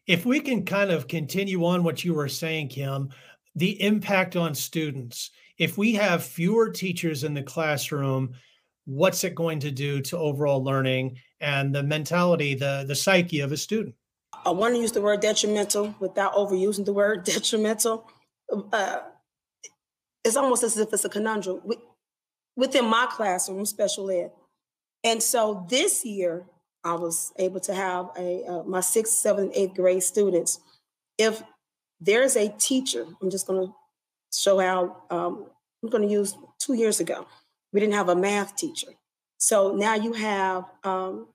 If 0.07 0.27
we 0.27 0.41
can 0.41 0.65
kind 0.65 0.91
of 0.91 1.09
continue 1.09 1.65
on 1.65 1.83
what 1.83 2.05
you 2.05 2.15
were 2.15 2.29
saying, 2.29 2.69
Kim, 2.69 3.11
the 3.55 3.81
impact 3.83 4.37
on 4.37 4.55
students. 4.55 5.31
If 5.59 5.79
we 5.79 5.95
have 5.95 6.25
fewer 6.25 6.71
teachers 6.71 7.25
in 7.25 7.35
the 7.35 7.43
classroom, 7.43 8.35
what's 8.85 9.25
it 9.25 9.35
going 9.35 9.61
to 9.61 9.71
do 9.71 10.01
to 10.03 10.19
overall 10.19 10.63
learning 10.63 11.19
and 11.41 11.75
the 11.75 11.83
mentality, 11.83 12.55
the, 12.55 12.85
the 12.87 12.95
psyche 12.95 13.41
of 13.41 13.53
a 13.53 13.57
student? 13.57 13.95
I 14.45 14.51
want 14.51 14.75
to 14.75 14.81
use 14.81 14.93
the 14.93 15.01
word 15.01 15.21
detrimental 15.21 15.95
without 16.01 16.35
overusing 16.35 16.85
the 16.85 16.93
word 16.93 17.25
detrimental. 17.25 18.11
Uh, 18.73 18.99
it's 20.25 20.37
almost 20.37 20.63
as 20.63 20.77
if 20.77 20.93
it's 20.93 21.05
a 21.05 21.09
conundrum 21.09 21.61
within 22.57 22.85
my 22.87 23.07
classroom, 23.11 23.65
special 23.65 24.11
ed. 24.11 24.31
And 25.03 25.23
so 25.23 25.67
this 25.69 26.05
year, 26.05 26.47
I 26.85 26.95
was 26.95 27.33
able 27.39 27.61
to 27.61 27.75
have 27.75 28.11
a 28.19 28.45
uh, 28.45 28.63
my 28.65 28.81
sixth, 28.81 29.15
seventh, 29.15 29.53
eighth 29.55 29.75
grade 29.75 30.03
students. 30.03 30.61
If 31.19 31.43
there's 32.01 32.37
a 32.37 32.49
teacher, 32.49 33.07
I'm 33.23 33.31
just 33.31 33.47
going 33.47 33.67
to 33.67 33.73
show 34.33 34.59
how 34.59 35.03
um, 35.11 35.47
I'm 35.83 35.89
going 35.89 36.07
to 36.07 36.13
use 36.13 36.37
two 36.59 36.75
years 36.75 37.01
ago. 37.01 37.27
We 37.73 37.81
didn't 37.81 37.95
have 37.95 38.11
a 38.11 38.17
math 38.17 38.57
teacher, 38.57 38.93
so 39.39 39.75
now 39.75 39.95
you 39.95 40.13
have. 40.13 40.65
Um, 40.85 41.29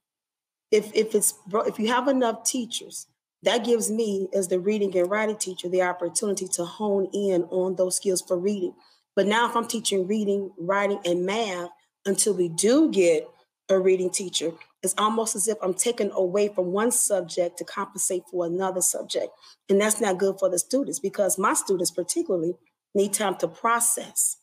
if 0.72 0.94
if 0.94 1.16
it's 1.16 1.34
if 1.66 1.80
you 1.80 1.88
have 1.88 2.08
enough 2.08 2.44
teachers, 2.44 3.08
that 3.44 3.66
gives 3.66 3.90
me 3.90 4.28
as 4.34 4.48
the 4.48 4.60
reading 4.60 4.96
and 4.96 5.10
writing 5.10 5.38
teacher 5.38 5.68
the 5.68 5.82
opportunity 5.82 6.48
to 6.48 6.66
hone 6.66 7.10
in 7.12 7.44
on 7.46 7.76
those 7.76 7.96
skills 7.96 8.22
for 8.22 8.38
reading. 8.38 8.76
But 9.16 9.26
now, 9.26 9.50
if 9.50 9.56
I'm 9.56 9.68
teaching 9.68 10.08
reading, 10.08 10.52
writing, 10.60 11.00
and 11.06 11.26
math 11.26 11.70
until 12.06 12.36
we 12.36 12.50
do 12.50 12.92
get 12.92 13.28
a 13.68 13.80
reading 13.80 14.12
teacher, 14.12 14.52
it's 14.82 14.96
almost 14.98 15.36
as 15.36 15.48
if 15.48 15.58
I'm 15.62 15.74
taking 15.74 16.12
away 16.12 16.48
from 16.48 16.68
one 16.68 16.92
subject 16.92 17.58
to 17.58 17.66
compensate 17.66 18.24
for 18.32 18.46
another 18.46 18.82
subject. 18.82 19.28
And 19.68 19.82
that's 19.82 20.00
not 20.00 20.18
good 20.18 20.40
for 20.40 20.50
the 20.50 20.60
students 20.60 21.00
because 21.00 21.38
my 21.38 21.54
students, 21.54 21.92
particularly, 21.92 22.54
need 22.96 23.14
time 23.14 23.36
to 23.38 23.48
process. 23.48 24.38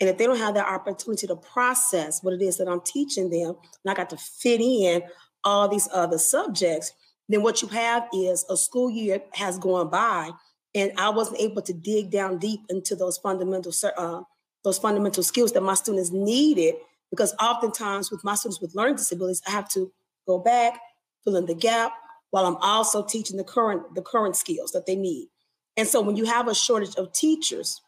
And 0.00 0.08
if 0.08 0.18
they 0.18 0.26
don't 0.26 0.38
have 0.38 0.54
that 0.54 0.68
opportunity 0.68 1.26
to 1.26 1.36
process 1.36 2.22
what 2.22 2.34
it 2.34 2.42
is 2.42 2.58
that 2.58 2.68
I'm 2.68 2.80
teaching 2.80 3.30
them, 3.30 3.54
and 3.84 3.90
I 3.90 3.94
got 3.94 4.10
to 4.10 4.16
fit 4.16 4.60
in 4.60 5.02
all 5.44 5.68
these 5.68 5.88
other 5.92 6.18
subjects, 6.18 6.92
then 7.28 7.42
what 7.42 7.62
you 7.62 7.68
have 7.68 8.08
is 8.14 8.44
a 8.48 8.56
school 8.56 8.90
year 8.90 9.22
has 9.34 9.58
gone 9.58 9.90
by 9.90 10.30
and 10.74 10.92
I 10.98 11.10
wasn't 11.10 11.40
able 11.40 11.62
to 11.62 11.72
dig 11.72 12.10
down 12.10 12.38
deep 12.38 12.60
into 12.68 12.96
those 12.96 13.18
fundamental 13.18 13.72
uh, 13.96 14.22
those 14.64 14.78
fundamental 14.78 15.22
skills 15.22 15.52
that 15.52 15.62
my 15.62 15.74
students 15.74 16.10
needed 16.12 16.74
because 17.12 17.34
oftentimes 17.40 18.10
with 18.10 18.24
my 18.24 18.34
students 18.34 18.60
with 18.60 18.74
learning 18.74 18.96
disabilities, 18.96 19.42
I 19.46 19.50
have 19.50 19.68
to 19.70 19.92
go 20.26 20.38
back, 20.38 20.80
fill 21.22 21.36
in 21.36 21.44
the 21.44 21.54
gap, 21.54 21.92
while 22.30 22.46
I'm 22.46 22.56
also 22.56 23.04
teaching 23.04 23.36
the 23.36 23.44
current 23.44 23.94
the 23.94 24.00
current 24.02 24.34
skills 24.34 24.72
that 24.72 24.86
they 24.86 24.96
need. 24.96 25.28
And 25.76 25.86
so 25.86 26.00
when 26.00 26.16
you 26.16 26.24
have 26.24 26.48
a 26.48 26.54
shortage 26.54 26.96
of 26.96 27.12
teachers, 27.12 27.80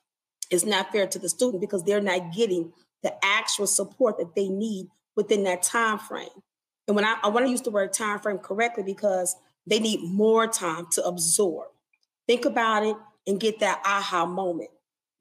it's 0.51 0.67
not 0.67 0.93
fair 0.93 1.07
to 1.07 1.19
the 1.19 1.29
student 1.29 1.63
because 1.63 1.83
they're 1.83 2.03
not 2.03 2.35
getting 2.35 2.73
the 3.03 3.15
actual 3.25 3.67
support 3.67 4.19
that 4.19 4.35
they 4.35 4.49
need 4.49 4.89
within 5.17 5.45
that 5.45 5.63
time 5.63 5.99
frame. 5.99 6.29
And 6.87 6.95
when 6.95 7.07
I, 7.07 7.17
I 7.23 7.29
want 7.29 7.47
to 7.47 7.51
use 7.51 7.63
the 7.63 7.71
word 7.71 7.95
time 7.95 8.19
frame 8.19 8.39
correctly 8.39 8.83
because 8.83 9.37
they 9.67 9.79
need 9.81 10.01
more 10.03 10.47
time 10.47 10.87
to 10.93 11.05
absorb. 11.05 11.69
Think 12.27 12.45
about 12.45 12.85
it 12.85 12.97
and 13.27 13.41
get 13.41 13.61
that 13.61 13.81
aha 13.87 14.27
moment. 14.27 14.71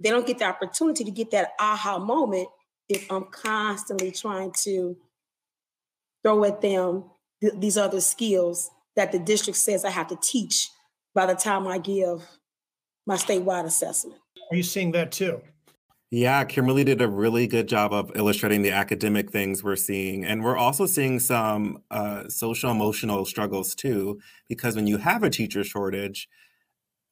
They 0.01 0.09
don't 0.09 0.27
get 0.27 0.39
the 0.39 0.45
opportunity 0.45 1.05
to 1.05 1.11
get 1.11 1.31
that 1.31 1.51
aha 1.59 1.99
moment 1.99 2.49
if 2.93 3.11
I'm 3.11 3.25
constantly 3.25 4.11
trying 4.11 4.53
to 4.63 4.95
throw 6.23 6.43
at 6.45 6.61
them 6.61 7.05
th- 7.41 7.53
these 7.57 7.77
other 7.77 7.99
skills 7.99 8.69
that 8.95 9.11
the 9.11 9.19
district 9.19 9.57
says 9.57 9.83
I 9.83 9.89
have 9.89 10.07
to 10.07 10.17
teach 10.21 10.69
by 11.15 11.25
the 11.25 11.33
time 11.33 11.67
I 11.67 11.79
give 11.79 12.21
my 13.05 13.15
statewide 13.15 13.65
assessment. 13.65 14.19
Are 14.51 14.55
you 14.55 14.63
seeing 14.63 14.91
that 14.91 15.11
too? 15.11 15.41
Yeah, 16.11 16.43
Kimberly 16.43 16.83
did 16.83 17.01
a 17.01 17.07
really 17.07 17.47
good 17.47 17.67
job 17.67 17.91
of 17.91 18.11
illustrating 18.15 18.61
the 18.61 18.69
academic 18.69 19.31
things 19.31 19.63
we're 19.63 19.75
seeing. 19.75 20.23
And 20.23 20.43
we're 20.43 20.55
also 20.55 20.85
seeing 20.85 21.19
some 21.19 21.81
uh, 21.89 22.29
social 22.29 22.69
emotional 22.69 23.25
struggles 23.25 23.73
too, 23.73 24.19
because 24.47 24.75
when 24.75 24.85
you 24.85 24.97
have 24.97 25.23
a 25.23 25.31
teacher 25.31 25.63
shortage, 25.63 26.29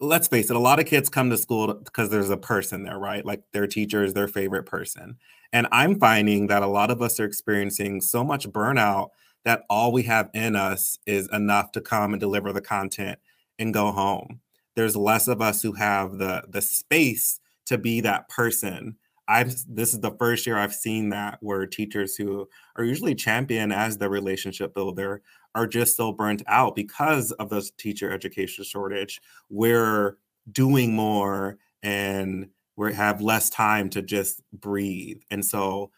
let's 0.01 0.27
face 0.27 0.49
it, 0.49 0.55
a 0.55 0.59
lot 0.59 0.79
of 0.79 0.87
kids 0.87 1.09
come 1.09 1.29
to 1.29 1.37
school 1.37 1.73
because 1.75 2.09
there's 2.09 2.31
a 2.31 2.37
person 2.37 2.83
there, 2.83 2.97
right? 2.97 3.23
Like 3.23 3.43
their 3.53 3.67
teacher 3.67 4.03
is 4.03 4.13
their 4.13 4.27
favorite 4.27 4.65
person. 4.65 5.17
And 5.53 5.67
I'm 5.71 5.99
finding 5.99 6.47
that 6.47 6.63
a 6.63 6.67
lot 6.67 6.89
of 6.89 7.01
us 7.01 7.19
are 7.19 7.25
experiencing 7.25 8.01
so 8.01 8.23
much 8.23 8.49
burnout 8.49 9.09
that 9.45 9.63
all 9.69 9.91
we 9.91 10.03
have 10.03 10.29
in 10.33 10.55
us 10.55 10.97
is 11.05 11.29
enough 11.31 11.71
to 11.73 11.81
come 11.81 12.13
and 12.13 12.19
deliver 12.19 12.51
the 12.51 12.61
content 12.61 13.19
and 13.59 13.73
go 13.73 13.91
home. 13.91 14.39
There's 14.75 14.95
less 14.95 15.27
of 15.27 15.41
us 15.41 15.61
who 15.61 15.73
have 15.73 16.17
the 16.17 16.43
the 16.49 16.61
space 16.61 17.39
to 17.67 17.77
be 17.77 18.01
that 18.01 18.27
person. 18.29 18.95
I've 19.27 19.53
this 19.67 19.93
is 19.93 19.99
the 19.99 20.15
first 20.17 20.47
year 20.47 20.57
I've 20.57 20.73
seen 20.73 21.09
that 21.09 21.37
where 21.41 21.65
teachers 21.67 22.15
who 22.15 22.47
are 22.75 22.83
usually 22.83 23.13
champion 23.13 23.71
as 23.71 23.97
the 23.97 24.09
relationship 24.09 24.73
builder 24.73 25.21
are 25.55 25.67
just 25.67 25.97
so 25.97 26.11
burnt 26.11 26.43
out 26.47 26.75
because 26.75 27.31
of 27.33 27.49
the 27.49 27.69
teacher 27.77 28.11
education 28.11 28.63
shortage. 28.63 29.21
We're 29.49 30.17
doing 30.51 30.95
more 30.95 31.57
and 31.83 32.49
we 32.75 32.93
have 32.93 33.21
less 33.21 33.49
time 33.49 33.89
to 33.91 34.01
just 34.01 34.41
breathe. 34.53 35.21
And 35.29 35.45
so 35.45 35.91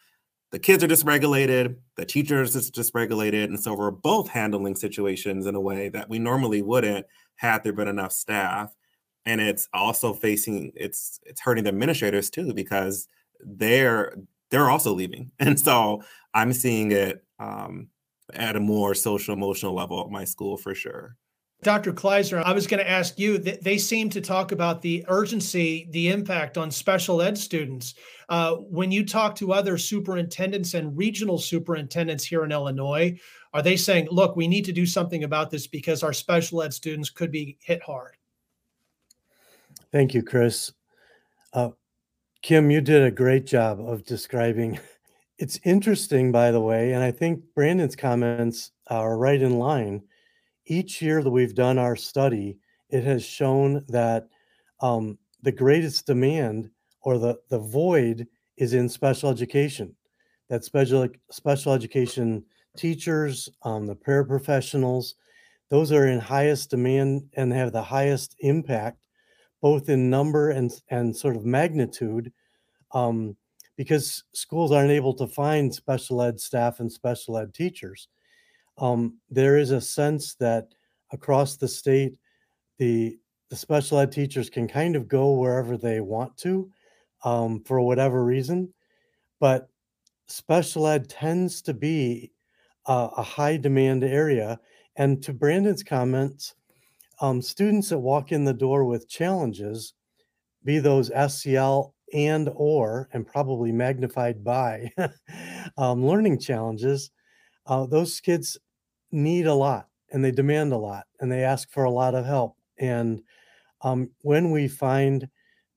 the 0.51 0.59
kids 0.59 0.83
are 0.83 0.87
dysregulated, 0.87 1.77
the 1.95 2.05
teachers 2.05 2.55
is 2.55 2.69
dysregulated. 2.69 3.45
And 3.45 3.59
so 3.59 3.73
we're 3.73 3.91
both 3.91 4.29
handling 4.29 4.75
situations 4.75 5.45
in 5.45 5.55
a 5.55 5.61
way 5.61 5.89
that 5.89 6.09
we 6.09 6.19
normally 6.19 6.61
wouldn't 6.61 7.05
had 7.35 7.63
there 7.63 7.73
been 7.73 7.87
enough 7.87 8.11
staff. 8.11 8.75
And 9.25 9.39
it's 9.39 9.67
also 9.73 10.13
facing 10.13 10.71
it's 10.75 11.19
it's 11.23 11.41
hurting 11.41 11.63
the 11.63 11.69
administrators 11.69 12.29
too 12.29 12.53
because 12.53 13.07
they're 13.39 14.15
they're 14.49 14.69
also 14.69 14.93
leaving. 14.93 15.31
And 15.39 15.59
so 15.59 16.03
I'm 16.33 16.53
seeing 16.53 16.91
it 16.91 17.23
um, 17.39 17.87
at 18.33 18.55
a 18.55 18.59
more 18.59 18.93
social 18.93 19.33
emotional 19.33 19.73
level 19.73 20.01
at 20.01 20.09
my 20.09 20.23
school 20.23 20.57
for 20.57 20.75
sure. 20.75 21.15
Dr. 21.63 21.93
Klaisner, 21.93 22.43
I 22.45 22.51
was 22.51 22.67
going 22.67 22.83
to 22.83 22.89
ask 22.89 23.17
you 23.17 23.37
they 23.37 23.77
seem 23.77 24.09
to 24.09 24.21
talk 24.21 24.51
about 24.51 24.81
the 24.81 25.05
urgency, 25.07 25.87
the 25.91 26.09
impact 26.09 26.57
on 26.57 26.69
special 26.69 27.21
ed 27.21 27.37
students. 27.37 27.95
Uh, 28.27 28.55
when 28.55 28.91
you 28.91 29.05
talk 29.05 29.35
to 29.35 29.53
other 29.53 29.77
superintendents 29.77 30.73
and 30.73 30.95
regional 30.97 31.37
superintendents 31.37 32.25
here 32.25 32.43
in 32.43 32.51
Illinois, 32.51 33.17
are 33.53 33.61
they 33.61 33.77
saying, 33.77 34.07
look, 34.11 34.35
we 34.35 34.47
need 34.47 34.65
to 34.65 34.73
do 34.73 34.85
something 34.85 35.23
about 35.23 35.49
this 35.49 35.65
because 35.65 36.03
our 36.03 36.13
special 36.13 36.61
ed 36.61 36.73
students 36.73 37.09
could 37.09 37.31
be 37.31 37.57
hit 37.61 37.81
hard? 37.81 38.17
Thank 39.91 40.13
you, 40.13 40.21
Chris. 40.21 40.73
Uh, 41.53 41.69
Kim, 42.41 42.71
you 42.71 42.81
did 42.81 43.03
a 43.03 43.11
great 43.11 43.45
job 43.45 43.79
of 43.79 44.03
describing 44.03 44.79
it's 45.43 45.59
interesting, 45.65 46.31
by 46.31 46.51
the 46.51 46.61
way, 46.61 46.93
and 46.93 47.03
I 47.03 47.11
think 47.11 47.43
Brandon's 47.53 47.97
comments 47.97 48.71
are 48.87 49.17
right 49.17 49.41
in 49.41 49.59
line. 49.59 50.01
Each 50.67 51.01
year 51.01 51.21
that 51.21 51.29
we've 51.29 51.53
done 51.53 51.77
our 51.77 51.97
study, 51.97 52.59
it 52.89 53.03
has 53.03 53.25
shown 53.25 53.83
that 53.89 54.29
um, 54.79 55.17
the 55.41 55.51
greatest 55.51 56.05
demand 56.05 56.69
or 57.01 57.17
the, 57.17 57.37
the 57.49 57.59
void 57.59 58.25
is 58.55 58.73
in 58.73 58.87
special 58.87 59.29
education. 59.29 59.93
That 60.47 60.63
special 60.63 61.09
special 61.29 61.73
education 61.73 62.45
teachers, 62.77 63.49
um, 63.63 63.85
the 63.85 63.97
paraprofessionals, 63.97 65.15
those 65.69 65.91
are 65.91 66.07
in 66.07 66.21
highest 66.21 66.69
demand 66.69 67.23
and 67.33 67.51
have 67.51 67.73
the 67.73 67.83
highest 67.83 68.37
impact, 68.39 68.99
both 69.61 69.89
in 69.89 70.09
number 70.09 70.51
and 70.51 70.71
and 70.87 71.13
sort 71.13 71.35
of 71.35 71.43
magnitude. 71.43 72.31
Um, 72.93 73.35
because 73.75 74.23
schools 74.33 74.71
aren't 74.71 74.91
able 74.91 75.13
to 75.15 75.27
find 75.27 75.73
special 75.73 76.21
ed 76.21 76.39
staff 76.39 76.79
and 76.79 76.91
special 76.91 77.37
ed 77.37 77.53
teachers. 77.53 78.07
Um, 78.77 79.19
there 79.29 79.57
is 79.57 79.71
a 79.71 79.81
sense 79.81 80.35
that 80.35 80.67
across 81.11 81.57
the 81.57 81.67
state, 81.67 82.15
the 82.77 83.17
the 83.49 83.55
special 83.55 83.99
ed 83.99 84.11
teachers 84.11 84.49
can 84.49 84.67
kind 84.67 84.95
of 84.95 85.07
go 85.07 85.33
wherever 85.33 85.77
they 85.77 86.01
want 86.01 86.35
to 86.37 86.71
um, 87.23 87.61
for 87.65 87.79
whatever 87.81 88.25
reason, 88.25 88.73
but 89.39 89.69
special 90.27 90.87
ed 90.87 91.07
tends 91.07 91.61
to 91.61 91.73
be 91.73 92.31
a, 92.87 93.09
a 93.17 93.21
high 93.21 93.57
demand 93.57 94.03
area. 94.03 94.59
And 94.95 95.21
to 95.23 95.33
Brandon's 95.33 95.83
comments, 95.83 96.55
um, 97.21 97.41
students 97.41 97.89
that 97.89 97.99
walk 97.99 98.31
in 98.31 98.43
the 98.43 98.53
door 98.53 98.85
with 98.85 99.07
challenges, 99.07 99.93
be 100.65 100.79
those 100.79 101.11
SEL 101.27 101.93
and 102.13 102.49
or 102.55 103.09
and 103.13 103.27
probably 103.27 103.71
magnified 103.71 104.43
by 104.43 104.91
um, 105.77 106.05
learning 106.05 106.39
challenges 106.39 107.11
uh, 107.67 107.85
those 107.85 108.19
kids 108.19 108.57
need 109.11 109.47
a 109.47 109.53
lot 109.53 109.87
and 110.11 110.23
they 110.23 110.31
demand 110.31 110.71
a 110.73 110.77
lot 110.77 111.05
and 111.19 111.31
they 111.31 111.43
ask 111.43 111.71
for 111.71 111.85
a 111.85 111.91
lot 111.91 112.15
of 112.15 112.25
help 112.25 112.55
and 112.79 113.21
um, 113.81 114.09
when 114.21 114.51
we 114.51 114.67
find 114.67 115.27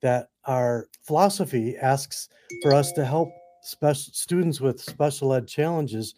that 0.03 0.29
our 0.45 0.87
philosophy 1.03 1.77
asks 1.77 2.29
for 2.63 2.73
us 2.73 2.93
to 2.93 3.05
help 3.05 3.29
special 3.63 4.13
students 4.13 4.61
with 4.61 4.81
special 4.81 5.33
ed 5.33 5.49
challenges 5.49 6.15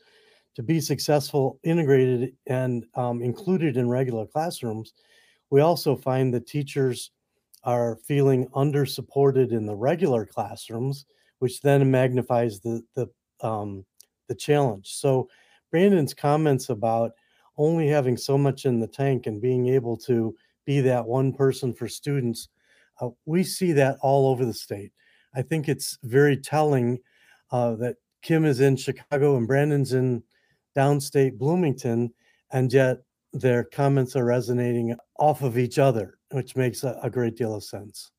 to 0.54 0.62
be 0.62 0.80
successful 0.80 1.58
integrated 1.62 2.32
and 2.46 2.84
um, 2.94 3.22
included 3.22 3.76
in 3.76 3.88
regular 3.88 4.26
classrooms 4.26 4.92
we 5.50 5.60
also 5.60 5.96
find 5.96 6.34
that 6.34 6.46
teachers 6.46 7.10
are 7.68 7.98
feeling 8.06 8.48
under 8.54 8.87
supported 8.87 9.52
in 9.52 9.66
the 9.66 9.76
regular 9.76 10.25
classrooms, 10.25 11.04
which 11.40 11.60
then 11.60 11.90
magnifies 11.90 12.60
the 12.60 12.82
the 12.94 13.06
um, 13.46 13.84
the 14.28 14.34
challenge. 14.34 14.94
So 14.94 15.28
Brandon's 15.70 16.14
comments 16.14 16.70
about 16.70 17.12
only 17.58 17.87
having 17.88 18.16
so 18.16 18.38
much 18.38 18.64
in 18.64 18.80
the 18.80 18.87
tank 18.87 19.26
and 19.26 19.38
being 19.38 19.68
able 19.68 19.98
to 19.98 20.34
be 20.64 20.80
that 20.80 21.06
one 21.06 21.30
person 21.32 21.75
for 21.75 21.88
students, 21.88 22.48
uh, 23.02 23.10
we 23.26 23.42
see 23.44 23.72
that 23.72 23.98
all 24.00 24.28
over 24.30 24.46
the 24.46 24.54
state. 24.54 24.92
I 25.34 25.42
think 25.42 25.68
it's 25.68 25.98
very 26.02 26.38
telling 26.38 26.98
uh, 27.50 27.75
that 27.76 27.96
Kim 28.22 28.46
is 28.46 28.60
in 28.60 28.76
Chicago 28.76 29.37
and 29.37 29.46
Brandon's 29.46 29.92
in 29.92 30.22
downstate 30.75 31.37
Bloomington, 31.37 32.14
and 32.50 32.72
yet 32.72 32.98
their 33.34 33.64
comments 33.64 34.16
are 34.16 34.25
resonating 34.25 34.96
off 35.18 35.42
of 35.42 35.58
each 35.58 35.78
other, 35.78 36.17
which 36.30 36.56
makes 36.56 36.85
a, 36.85 36.99
a 37.02 37.11
great 37.11 37.37
deal 37.37 37.54
of 37.54 37.64
sense. 37.64 38.11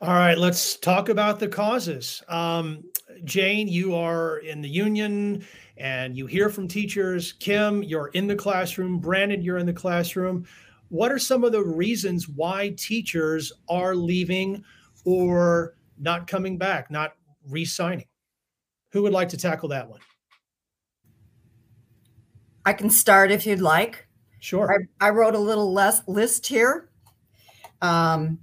All 0.00 0.14
right, 0.14 0.38
let's 0.38 0.76
talk 0.76 1.08
about 1.08 1.40
the 1.40 1.48
causes. 1.48 2.22
Um, 2.28 2.84
Jane, 3.24 3.66
you 3.66 3.96
are 3.96 4.38
in 4.38 4.60
the 4.60 4.68
union 4.68 5.44
and 5.76 6.16
you 6.16 6.26
hear 6.26 6.48
from 6.48 6.68
teachers. 6.68 7.32
Kim, 7.32 7.82
you're 7.82 8.08
in 8.08 8.28
the 8.28 8.36
classroom. 8.36 9.00
Brandon, 9.00 9.42
you're 9.42 9.58
in 9.58 9.66
the 9.66 9.72
classroom. 9.72 10.46
What 10.88 11.10
are 11.10 11.18
some 11.18 11.42
of 11.42 11.50
the 11.50 11.64
reasons 11.64 12.28
why 12.28 12.74
teachers 12.76 13.52
are 13.68 13.96
leaving 13.96 14.62
or 15.04 15.74
not 15.98 16.28
coming 16.28 16.58
back, 16.58 16.92
not 16.92 17.14
re 17.48 17.64
signing? 17.64 18.06
Who 18.92 19.02
would 19.02 19.12
like 19.12 19.28
to 19.30 19.36
tackle 19.36 19.68
that 19.70 19.88
one? 19.88 20.00
I 22.64 22.72
can 22.72 22.88
start 22.88 23.32
if 23.32 23.46
you'd 23.46 23.60
like. 23.60 24.06
Sure. 24.40 24.72
I, 25.00 25.06
I 25.06 25.10
wrote 25.10 25.34
a 25.34 25.40
little 25.40 25.72
less 25.72 26.02
list 26.06 26.46
here. 26.46 26.87
Um, 27.82 28.38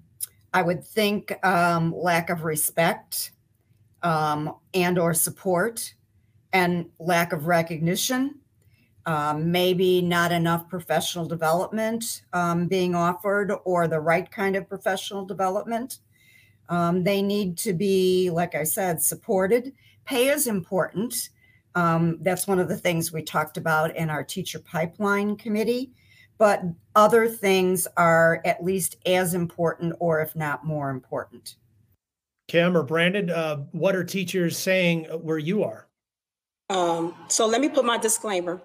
I 0.53 0.61
would 0.61 0.85
think 0.85 1.33
um, 1.45 1.93
lack 1.95 2.29
of 2.29 2.43
respect 2.43 3.31
um, 4.03 4.55
and 4.73 4.97
or 4.97 5.13
support 5.13 5.93
and 6.53 6.85
lack 6.99 7.33
of 7.33 7.47
recognition. 7.47 8.35
Um, 9.07 9.51
maybe 9.51 10.01
not 10.01 10.31
enough 10.31 10.67
professional 10.67 11.27
development 11.27 12.23
um, 12.33 12.67
being 12.67 12.95
offered 12.95 13.51
or 13.65 13.87
the 13.87 13.99
right 13.99 14.31
kind 14.31 14.55
of 14.55 14.67
professional 14.67 15.25
development. 15.25 15.99
Um, 16.69 17.03
they 17.03 17.21
need 17.21 17.57
to 17.59 17.73
be, 17.73 18.31
like 18.31 18.55
I 18.55 18.63
said, 18.63 19.01
supported. 19.01 19.73
Pay 20.05 20.29
is 20.29 20.47
important. 20.47 21.29
Um, 21.75 22.17
that's 22.21 22.47
one 22.47 22.59
of 22.59 22.69
the 22.69 22.77
things 22.77 23.11
we 23.11 23.21
talked 23.21 23.57
about 23.57 23.95
in 23.95 24.09
our 24.09 24.23
teacher 24.23 24.59
pipeline 24.59 25.35
committee. 25.35 25.91
But 26.37 26.63
other 26.95 27.27
things 27.27 27.87
are 27.95 28.41
at 28.43 28.63
least 28.63 28.97
as 29.05 29.33
important, 29.33 29.95
or 29.99 30.21
if 30.21 30.35
not 30.35 30.65
more 30.65 30.89
important. 30.89 31.55
Kim 32.47 32.75
or 32.75 32.83
Brandon, 32.83 33.29
uh, 33.29 33.57
what 33.71 33.95
are 33.95 34.03
teachers 34.03 34.57
saying 34.57 35.05
where 35.05 35.37
you 35.37 35.63
are? 35.63 35.87
Um, 36.69 37.15
so 37.27 37.47
let 37.47 37.61
me 37.61 37.69
put 37.69 37.85
my 37.85 37.97
disclaimer 37.97 38.61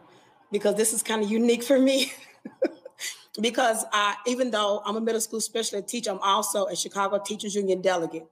because 0.51 0.75
this 0.75 0.93
is 0.93 1.03
kind 1.03 1.23
of 1.23 1.31
unique 1.31 1.63
for 1.63 1.79
me. 1.79 2.13
because 3.41 3.85
I, 3.93 4.17
even 4.27 4.51
though 4.51 4.83
I'm 4.85 4.97
a 4.97 5.01
middle 5.01 5.21
school 5.21 5.41
special 5.41 5.79
ed 5.79 5.89
teacher, 5.89 6.11
I'm 6.11 6.19
also 6.19 6.67
a 6.67 6.77
Chicago 6.77 7.19
Teachers 7.25 7.55
Union 7.55 7.81
delegate. 7.81 8.27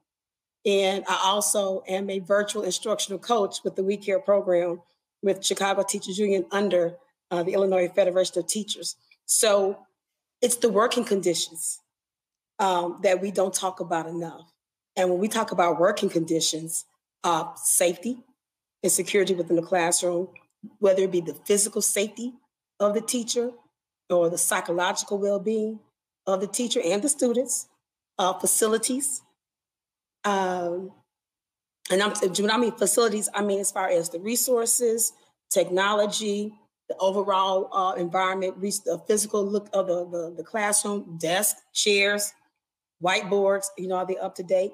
And 0.66 1.04
I 1.08 1.20
also 1.24 1.82
am 1.88 2.10
a 2.10 2.18
virtual 2.18 2.62
instructional 2.62 3.18
coach 3.18 3.58
with 3.64 3.76
the 3.76 3.84
We 3.84 3.96
Care 3.96 4.18
program 4.18 4.82
with 5.22 5.44
Chicago 5.44 5.82
Teachers 5.82 6.18
Union 6.18 6.46
under 6.50 6.96
uh, 7.30 7.42
the 7.42 7.52
Illinois 7.52 7.88
Federation 7.88 8.38
of 8.38 8.46
Teachers. 8.46 8.96
So 9.28 9.78
it's 10.40 10.56
the 10.56 10.70
working 10.70 11.04
conditions 11.04 11.80
um, 12.58 12.98
that 13.02 13.20
we 13.20 13.30
don't 13.30 13.54
talk 13.54 13.78
about 13.78 14.06
enough. 14.06 14.50
And 14.96 15.10
when 15.10 15.20
we 15.20 15.28
talk 15.28 15.52
about 15.52 15.78
working 15.78 16.08
conditions, 16.08 16.86
uh, 17.22 17.54
safety 17.54 18.18
and 18.82 18.90
security 18.90 19.34
within 19.34 19.56
the 19.56 19.62
classroom, 19.62 20.28
whether 20.78 21.02
it 21.02 21.12
be 21.12 21.20
the 21.20 21.34
physical 21.44 21.82
safety 21.82 22.32
of 22.80 22.94
the 22.94 23.00
teacher 23.02 23.52
or 24.08 24.30
the 24.30 24.38
psychological 24.38 25.18
well-being 25.18 25.78
of 26.26 26.40
the 26.40 26.46
teacher 26.46 26.80
and 26.82 27.02
the 27.02 27.08
students, 27.08 27.68
uh, 28.18 28.32
facilities, 28.32 29.22
um, 30.24 30.90
and 31.90 32.02
I'm, 32.02 32.12
when 32.12 32.50
I 32.50 32.58
mean 32.58 32.72
facilities, 32.72 33.28
I 33.34 33.42
mean 33.42 33.60
as 33.60 33.70
far 33.70 33.88
as 33.88 34.10
the 34.10 34.18
resources, 34.18 35.12
technology, 35.50 36.52
the 36.88 36.96
overall 36.98 37.68
uh, 37.72 37.94
environment, 37.94 38.60
the 38.60 39.02
physical 39.06 39.44
look 39.44 39.68
of 39.72 39.86
the, 39.86 40.06
the, 40.06 40.34
the 40.38 40.42
classroom, 40.42 41.18
desk, 41.18 41.56
chairs, 41.74 42.32
whiteboards, 43.02 43.66
you 43.76 43.88
know, 43.88 43.96
are 43.96 44.06
they 44.06 44.16
up 44.16 44.34
to 44.36 44.42
date? 44.42 44.72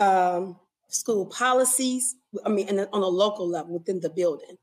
Um, 0.00 0.56
school 0.88 1.26
policies, 1.26 2.14
I 2.44 2.48
mean, 2.48 2.68
and 2.68 2.88
on 2.92 3.02
a 3.02 3.06
local 3.06 3.48
level 3.48 3.74
within 3.74 4.00
the 4.00 4.10
building. 4.10 4.56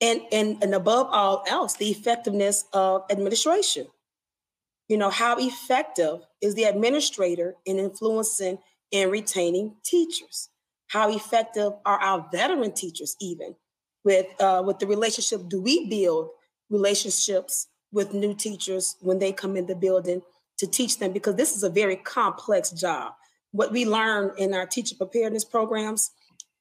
And, 0.00 0.22
and, 0.32 0.62
and 0.62 0.74
above 0.74 1.08
all 1.10 1.44
else, 1.48 1.74
the 1.76 1.90
effectiveness 1.90 2.64
of 2.72 3.02
administration. 3.10 3.88
You 4.88 4.96
know, 4.96 5.10
how 5.10 5.36
effective 5.38 6.20
is 6.40 6.54
the 6.54 6.64
administrator 6.64 7.56
in 7.66 7.78
influencing 7.78 8.58
and 8.92 9.10
retaining 9.10 9.76
teachers? 9.84 10.48
How 10.86 11.14
effective 11.14 11.74
are 11.84 11.98
our 11.98 12.26
veteran 12.32 12.72
teachers 12.72 13.16
even 13.20 13.54
with 14.04 14.26
uh, 14.40 14.62
with 14.64 14.78
the 14.78 14.86
relationship? 14.86 15.46
Do 15.48 15.60
we 15.60 15.90
build 15.90 16.30
relationships 16.70 17.68
with 17.92 18.12
new 18.12 18.34
teachers 18.34 18.96
when 19.00 19.18
they 19.18 19.32
come 19.32 19.56
in 19.56 19.66
the 19.66 19.74
building 19.74 20.22
to 20.58 20.66
teach 20.66 20.98
them? 20.98 21.12
Because 21.12 21.36
this 21.36 21.56
is 21.56 21.62
a 21.62 21.70
very 21.70 21.96
complex 21.96 22.70
job. 22.70 23.12
What 23.52 23.72
we 23.72 23.86
learn 23.86 24.32
in 24.36 24.54
our 24.54 24.66
teacher 24.66 24.94
preparedness 24.96 25.44
programs, 25.44 26.10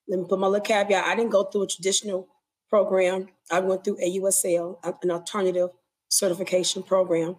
let 0.07 0.19
me 0.19 0.25
put 0.27 0.39
my 0.39 0.47
little 0.47 0.65
caveat, 0.65 1.05
I 1.05 1.15
didn't 1.15 1.31
go 1.31 1.43
through 1.43 1.63
a 1.63 1.67
traditional 1.67 2.27
program. 2.69 3.27
I 3.51 3.59
went 3.59 3.83
through 3.83 3.97
AUSL, 3.97 4.77
an 5.03 5.11
alternative 5.11 5.69
certification 6.09 6.83
program, 6.83 7.35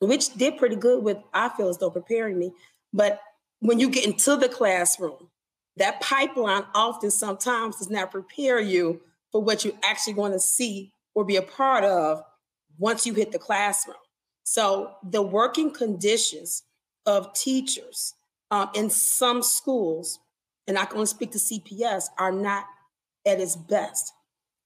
which 0.00 0.34
did 0.34 0.58
pretty 0.58 0.76
good 0.76 1.02
with, 1.02 1.18
I 1.32 1.48
feel 1.50 1.68
as 1.68 1.78
though 1.78 1.90
preparing 1.90 2.38
me. 2.38 2.52
But 2.92 3.20
when 3.60 3.78
you 3.78 3.88
get 3.88 4.04
into 4.04 4.36
the 4.36 4.48
classroom, 4.48 5.30
that 5.76 6.00
pipeline 6.00 6.64
often 6.74 7.10
sometimes 7.10 7.76
does 7.76 7.90
not 7.90 8.10
prepare 8.10 8.60
you 8.60 9.00
for 9.32 9.42
what 9.42 9.64
you're 9.64 9.74
actually 9.84 10.14
going 10.14 10.32
to 10.32 10.40
see 10.40 10.92
or 11.16 11.24
be 11.24 11.36
a 11.36 11.42
part 11.42 11.82
of 11.82 12.22
once 12.78 13.06
you 13.06 13.14
hit 13.14 13.32
the 13.32 13.38
classroom. 13.38 13.96
So 14.44 14.92
the 15.02 15.22
working 15.22 15.72
conditions 15.72 16.62
of 17.06 17.32
teachers 17.32 18.14
um, 18.50 18.68
in 18.74 18.90
some 18.90 19.42
schools, 19.42 20.20
and 20.68 20.78
I 20.78 20.84
can 20.84 20.98
only 20.98 21.06
speak 21.06 21.32
to 21.32 21.38
CPS, 21.38 22.04
are 22.18 22.30
not 22.30 22.66
at 23.26 23.40
its 23.40 23.56
best. 23.56 24.12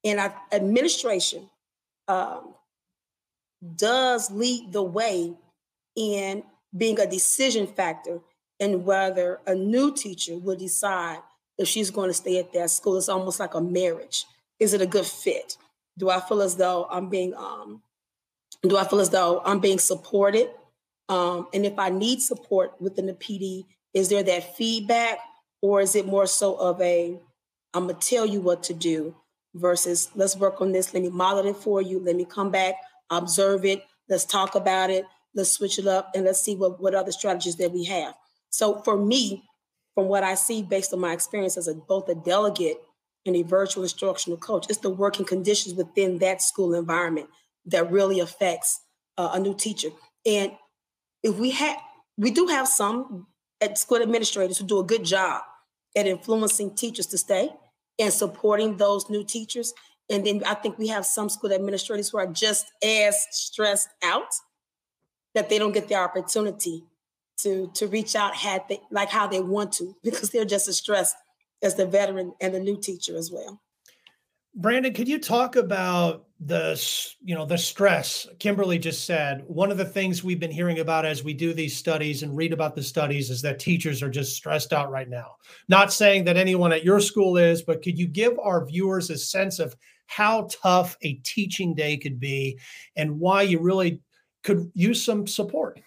And 0.04 0.20
I, 0.20 0.32
administration 0.52 1.48
um, 2.08 2.54
does 3.76 4.30
lead 4.30 4.72
the 4.72 4.82
way 4.82 5.32
in 5.96 6.42
being 6.76 6.98
a 6.98 7.06
decision 7.06 7.66
factor 7.68 8.20
in 8.58 8.84
whether 8.84 9.40
a 9.46 9.54
new 9.54 9.94
teacher 9.94 10.36
will 10.36 10.56
decide 10.56 11.20
if 11.58 11.68
she's 11.68 11.90
going 11.90 12.10
to 12.10 12.14
stay 12.14 12.38
at 12.38 12.52
that 12.54 12.70
school. 12.70 12.96
It's 12.96 13.08
almost 13.08 13.38
like 13.38 13.54
a 13.54 13.60
marriage. 13.60 14.24
Is 14.58 14.74
it 14.74 14.80
a 14.80 14.86
good 14.86 15.06
fit? 15.06 15.56
Do 15.98 16.10
I 16.10 16.20
feel 16.20 16.42
as 16.42 16.56
though 16.56 16.86
I'm 16.90 17.08
being 17.08 17.34
um, 17.34 17.82
do 18.62 18.76
I 18.76 18.84
feel 18.84 19.00
as 19.00 19.10
though 19.10 19.42
I'm 19.44 19.60
being 19.60 19.78
supported? 19.78 20.50
Um, 21.08 21.48
and 21.52 21.66
if 21.66 21.78
I 21.78 21.88
need 21.88 22.20
support 22.20 22.80
within 22.80 23.06
the 23.06 23.14
PD, 23.14 23.64
is 23.94 24.08
there 24.08 24.22
that 24.22 24.56
feedback, 24.56 25.18
or 25.60 25.80
is 25.80 25.96
it 25.96 26.06
more 26.06 26.26
so 26.26 26.54
of 26.56 26.80
a 26.80 27.18
I'm 27.74 27.86
gonna 27.86 27.98
tell 27.98 28.26
you 28.26 28.40
what 28.40 28.62
to 28.64 28.74
do 28.74 29.14
versus 29.54 30.10
let's 30.14 30.36
work 30.36 30.60
on 30.60 30.72
this. 30.72 30.92
Let 30.92 31.02
me 31.02 31.10
model 31.10 31.46
it 31.46 31.56
for 31.56 31.82
you. 31.82 32.00
Let 32.00 32.16
me 32.16 32.24
come 32.24 32.50
back, 32.50 32.74
observe 33.10 33.64
it. 33.64 33.84
Let's 34.08 34.24
talk 34.24 34.54
about 34.54 34.90
it. 34.90 35.04
Let's 35.34 35.50
switch 35.50 35.78
it 35.78 35.86
up 35.86 36.10
and 36.14 36.24
let's 36.24 36.40
see 36.40 36.56
what, 36.56 36.80
what 36.80 36.94
other 36.94 37.12
strategies 37.12 37.56
that 37.56 37.70
we 37.70 37.84
have. 37.84 38.14
So 38.50 38.80
for 38.82 38.96
me, 38.96 39.44
from 39.94 40.06
what 40.06 40.24
I 40.24 40.34
see 40.34 40.62
based 40.62 40.92
on 40.92 41.00
my 41.00 41.12
experience 41.12 41.56
as 41.56 41.68
a, 41.68 41.74
both 41.74 42.08
a 42.08 42.14
delegate 42.14 42.78
and 43.26 43.36
a 43.36 43.42
virtual 43.42 43.82
instructional 43.82 44.38
coach, 44.38 44.66
it's 44.68 44.78
the 44.78 44.90
working 44.90 45.26
conditions 45.26 45.74
within 45.74 46.18
that 46.18 46.42
school 46.42 46.74
environment 46.74 47.28
that 47.66 47.90
really 47.90 48.20
affects 48.20 48.80
uh, 49.18 49.30
a 49.34 49.38
new 49.38 49.54
teacher. 49.54 49.90
And 50.24 50.52
if 51.22 51.36
we 51.36 51.50
have, 51.50 51.78
we 52.16 52.30
do 52.30 52.46
have 52.46 52.66
some 52.66 53.26
at 53.60 53.78
school 53.78 54.02
administrators 54.02 54.58
who 54.58 54.66
do 54.66 54.80
a 54.80 54.84
good 54.84 55.04
job 55.04 55.42
at 55.96 56.06
influencing 56.06 56.74
teachers 56.74 57.06
to 57.06 57.18
stay 57.18 57.50
and 57.98 58.12
supporting 58.12 58.76
those 58.76 59.10
new 59.10 59.24
teachers. 59.24 59.74
And 60.08 60.26
then 60.26 60.42
I 60.46 60.54
think 60.54 60.78
we 60.78 60.88
have 60.88 61.04
some 61.04 61.28
school 61.28 61.52
administrators 61.52 62.08
who 62.08 62.18
are 62.18 62.26
just 62.26 62.66
as 62.82 63.26
stressed 63.30 63.88
out 64.02 64.32
that 65.34 65.48
they 65.48 65.58
don't 65.58 65.72
get 65.72 65.88
the 65.88 65.94
opportunity 65.96 66.84
to 67.38 67.70
to 67.74 67.86
reach 67.86 68.14
out 68.14 68.34
had 68.34 68.62
they 68.68 68.80
like 68.90 69.08
how 69.08 69.26
they 69.26 69.40
want 69.40 69.72
to 69.72 69.94
because 70.04 70.30
they're 70.30 70.44
just 70.44 70.68
as 70.68 70.76
stressed 70.76 71.16
as 71.62 71.74
the 71.74 71.86
veteran 71.86 72.32
and 72.40 72.54
the 72.54 72.60
new 72.60 72.80
teacher 72.80 73.16
as 73.16 73.30
well. 73.30 73.60
Brandon, 74.54 74.92
could 74.92 75.08
you 75.08 75.20
talk 75.20 75.54
about 75.54 76.26
the 76.40 76.80
you 77.22 77.34
know 77.36 77.44
the 77.44 77.56
stress? 77.56 78.26
Kimberly 78.40 78.78
just 78.78 79.04
said 79.04 79.44
one 79.46 79.70
of 79.70 79.78
the 79.78 79.84
things 79.84 80.24
we've 80.24 80.40
been 80.40 80.50
hearing 80.50 80.80
about 80.80 81.06
as 81.06 81.22
we 81.22 81.34
do 81.34 81.54
these 81.54 81.76
studies 81.76 82.24
and 82.24 82.36
read 82.36 82.52
about 82.52 82.74
the 82.74 82.82
studies 82.82 83.30
is 83.30 83.42
that 83.42 83.60
teachers 83.60 84.02
are 84.02 84.10
just 84.10 84.34
stressed 84.34 84.72
out 84.72 84.90
right 84.90 85.08
now. 85.08 85.36
Not 85.68 85.92
saying 85.92 86.24
that 86.24 86.36
anyone 86.36 86.72
at 86.72 86.84
your 86.84 86.98
school 86.98 87.36
is 87.36 87.62
but 87.62 87.82
could 87.82 87.96
you 87.96 88.08
give 88.08 88.38
our 88.40 88.66
viewers 88.66 89.08
a 89.10 89.18
sense 89.18 89.60
of 89.60 89.76
how 90.06 90.48
tough 90.50 90.96
a 91.02 91.14
teaching 91.24 91.72
day 91.72 91.96
could 91.96 92.18
be 92.18 92.58
and 92.96 93.20
why 93.20 93.42
you 93.42 93.60
really 93.60 94.00
could 94.42 94.68
use 94.74 95.04
some 95.04 95.28
support 95.28 95.80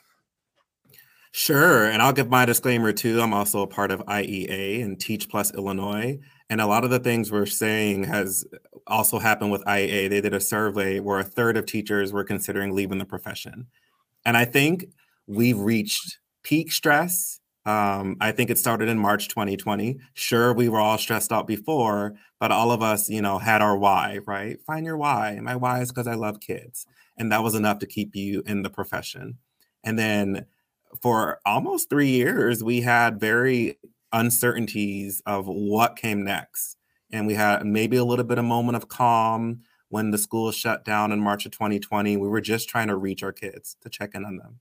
Sure. 1.35 1.85
And 1.89 2.01
I'll 2.01 2.13
give 2.13 2.29
my 2.29 2.45
disclaimer 2.45 2.93
too. 2.93 3.19
I'm 3.19 3.33
also 3.33 3.61
a 3.61 3.67
part 3.67 3.89
of 3.91 4.01
IEA 4.05 4.83
and 4.83 4.99
Teach 4.99 5.27
Plus 5.29 5.51
Illinois. 5.53 6.19
And 6.49 6.61
a 6.61 6.67
lot 6.67 6.83
of 6.83 6.91
the 6.91 6.99
things 6.99 7.31
we're 7.31 7.47
saying 7.47 8.03
has 8.03 8.45
also 8.85 9.17
happened 9.17 9.51
with 9.51 9.63
IEA. 9.65 10.09
They 10.09 10.21
did 10.21 10.35
a 10.35 10.39
survey 10.39 10.99
where 10.99 11.19
a 11.19 11.23
third 11.23 11.57
of 11.57 11.65
teachers 11.65 12.13
were 12.13 12.23
considering 12.23 12.75
leaving 12.75 12.99
the 12.99 13.05
profession. 13.05 13.65
And 14.25 14.37
I 14.37 14.45
think 14.45 14.87
we've 15.27 15.59
reached 15.59 16.19
peak 16.43 16.71
stress. 16.71 17.39
Um, 17.65 18.17
I 18.21 18.31
think 18.31 18.49
it 18.49 18.59
started 18.59 18.89
in 18.89 18.99
March 18.99 19.29
2020. 19.29 19.99
Sure, 20.13 20.53
we 20.53 20.69
were 20.69 20.81
all 20.81 20.97
stressed 20.97 21.31
out 21.31 21.47
before, 21.47 22.15
but 22.39 22.51
all 22.51 22.71
of 22.71 22.81
us, 22.83 23.09
you 23.09 23.21
know, 23.21 23.39
had 23.39 23.61
our 23.61 23.77
why, 23.77 24.19
right? 24.27 24.61
Find 24.67 24.85
your 24.85 24.97
why. 24.97 25.39
My 25.41 25.55
why 25.55 25.81
is 25.81 25.89
because 25.89 26.07
I 26.07 26.15
love 26.15 26.39
kids. 26.41 26.87
And 27.17 27.31
that 27.31 27.43
was 27.43 27.55
enough 27.55 27.79
to 27.79 27.87
keep 27.87 28.15
you 28.15 28.43
in 28.45 28.63
the 28.63 28.69
profession. 28.71 29.39
And 29.83 29.99
then 29.99 30.45
for 31.01 31.39
almost 31.45 31.89
three 31.89 32.09
years, 32.09 32.63
we 32.63 32.81
had 32.81 33.19
very 33.19 33.77
uncertainties 34.11 35.21
of 35.25 35.47
what 35.47 35.95
came 35.95 36.23
next. 36.23 36.77
And 37.11 37.27
we 37.27 37.33
had 37.33 37.65
maybe 37.65 37.97
a 37.97 38.03
little 38.03 38.25
bit 38.25 38.37
of 38.37 38.45
moment 38.45 38.75
of 38.75 38.87
calm 38.87 39.61
when 39.89 40.11
the 40.11 40.17
school 40.17 40.51
shut 40.51 40.83
down 40.83 41.11
in 41.11 41.19
March 41.19 41.45
of 41.45 41.51
2020. 41.51 42.17
We 42.17 42.27
were 42.27 42.41
just 42.41 42.69
trying 42.69 42.87
to 42.87 42.95
reach 42.95 43.23
our 43.23 43.31
kids 43.31 43.75
to 43.81 43.89
check 43.89 44.15
in 44.15 44.25
on 44.25 44.37
them. 44.37 44.59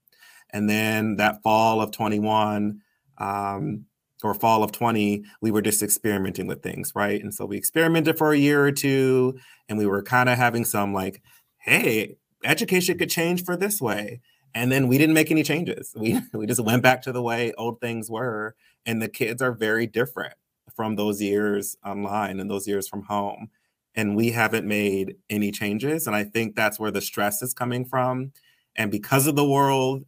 And 0.51 0.69
then 0.69 1.15
that 1.15 1.41
fall 1.41 1.81
of 1.81 1.91
21, 1.91 2.81
um, 3.17 3.85
or 4.23 4.33
fall 4.33 4.63
of 4.63 4.71
20, 4.71 5.23
we 5.41 5.51
were 5.51 5.61
just 5.61 5.83
experimenting 5.83 6.47
with 6.47 6.61
things, 6.61 6.93
right? 6.95 7.21
And 7.21 7.33
so 7.33 7.45
we 7.45 7.57
experimented 7.57 8.17
for 8.17 8.31
a 8.31 8.37
year 8.37 8.63
or 8.63 8.71
two, 8.71 9.37
and 9.67 9.77
we 9.77 9.85
were 9.85 10.03
kind 10.03 10.29
of 10.29 10.37
having 10.37 10.63
some 10.63 10.93
like, 10.93 11.21
hey, 11.57 12.15
education 12.43 12.97
could 12.97 13.09
change 13.09 13.43
for 13.43 13.57
this 13.57 13.81
way 13.81 14.21
and 14.55 14.71
then 14.71 14.87
we 14.87 14.97
didn't 14.97 15.15
make 15.15 15.31
any 15.31 15.43
changes. 15.43 15.93
We 15.95 16.19
we 16.33 16.45
just 16.45 16.63
went 16.63 16.83
back 16.83 17.01
to 17.03 17.11
the 17.11 17.21
way 17.21 17.53
old 17.57 17.81
things 17.81 18.09
were 18.09 18.55
and 18.85 19.01
the 19.01 19.09
kids 19.09 19.41
are 19.41 19.53
very 19.53 19.87
different 19.87 20.33
from 20.75 20.95
those 20.95 21.21
years 21.21 21.77
online 21.85 22.39
and 22.39 22.49
those 22.49 22.67
years 22.67 22.87
from 22.87 23.03
home. 23.03 23.49
And 23.95 24.15
we 24.15 24.31
haven't 24.31 24.67
made 24.67 25.17
any 25.29 25.51
changes 25.51 26.07
and 26.07 26.15
i 26.15 26.23
think 26.23 26.55
that's 26.55 26.79
where 26.79 26.91
the 26.91 27.01
stress 27.01 27.41
is 27.41 27.53
coming 27.53 27.85
from. 27.85 28.31
And 28.75 28.89
because 28.91 29.27
of 29.27 29.35
the 29.35 29.47
world 29.47 30.05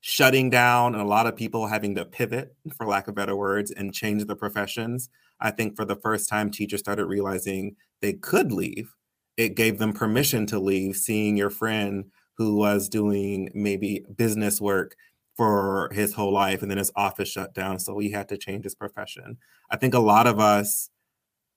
shutting 0.00 0.50
down 0.50 0.94
and 0.94 1.02
a 1.02 1.06
lot 1.06 1.26
of 1.26 1.36
people 1.36 1.66
having 1.68 1.94
to 1.94 2.04
pivot 2.04 2.54
for 2.76 2.86
lack 2.86 3.06
of 3.08 3.14
better 3.14 3.36
words 3.36 3.70
and 3.70 3.94
change 3.94 4.24
their 4.24 4.34
professions 4.34 5.08
i 5.40 5.48
think 5.48 5.76
for 5.76 5.84
the 5.84 5.94
first 5.94 6.28
time 6.28 6.50
teachers 6.50 6.80
started 6.80 7.06
realizing 7.06 7.76
they 8.02 8.12
could 8.12 8.52
leave. 8.52 8.94
It 9.38 9.54
gave 9.54 9.78
them 9.78 9.94
permission 9.94 10.44
to 10.48 10.58
leave 10.58 10.96
seeing 10.96 11.38
your 11.38 11.48
friend 11.48 12.10
who 12.36 12.56
was 12.56 12.88
doing 12.88 13.50
maybe 13.54 14.04
business 14.16 14.60
work 14.60 14.96
for 15.36 15.90
his 15.92 16.14
whole 16.14 16.32
life 16.32 16.62
and 16.62 16.70
then 16.70 16.78
his 16.78 16.92
office 16.94 17.28
shut 17.28 17.54
down 17.54 17.78
so 17.78 17.98
he 17.98 18.10
had 18.10 18.28
to 18.28 18.36
change 18.36 18.64
his 18.64 18.74
profession. 18.74 19.38
I 19.70 19.76
think 19.76 19.94
a 19.94 19.98
lot 19.98 20.26
of 20.26 20.38
us 20.38 20.90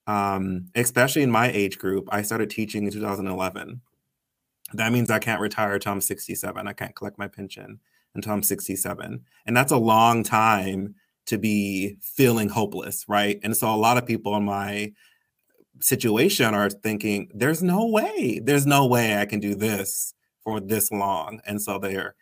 um, 0.07 0.67
especially 0.75 1.23
in 1.23 1.31
my 1.31 1.49
age 1.51 1.79
group 1.79 2.07
i 2.11 2.21
started 2.21 2.49
teaching 2.49 2.85
in 2.85 2.91
2011 2.91 3.81
that 4.73 4.91
means 4.91 5.09
i 5.09 5.17
can't 5.17 5.41
retire 5.41 5.73
until 5.73 5.93
i'm 5.93 6.01
67 6.01 6.67
i 6.67 6.73
can't 6.73 6.95
collect 6.95 7.17
my 7.17 7.27
pension 7.27 7.79
until 8.13 8.33
i'm 8.33 8.43
67 8.43 9.25
and 9.47 9.57
that's 9.57 9.71
a 9.71 9.77
long 9.77 10.21
time 10.21 10.93
to 11.25 11.37
be 11.37 11.97
feeling 12.01 12.49
hopeless 12.49 13.05
right? 13.07 13.39
And 13.43 13.55
so 13.55 13.73
a 13.73 13.75
lot 13.75 13.97
of 13.97 14.05
people 14.05 14.35
in 14.35 14.45
my 14.45 14.93
situation 15.81 16.53
are 16.53 16.69
thinking 16.69 17.29
there's 17.33 17.61
no 17.61 17.87
way. 17.87 18.39
There's 18.43 18.65
no 18.65 18.85
way 18.85 19.17
i 19.17 19.25
can 19.25 19.39
do 19.39 19.55
this 19.55 20.13
for 20.45 20.61
this 20.61 20.89
long. 20.91 21.41
And 21.45 21.61
so 21.61 21.77
they're 21.77 22.15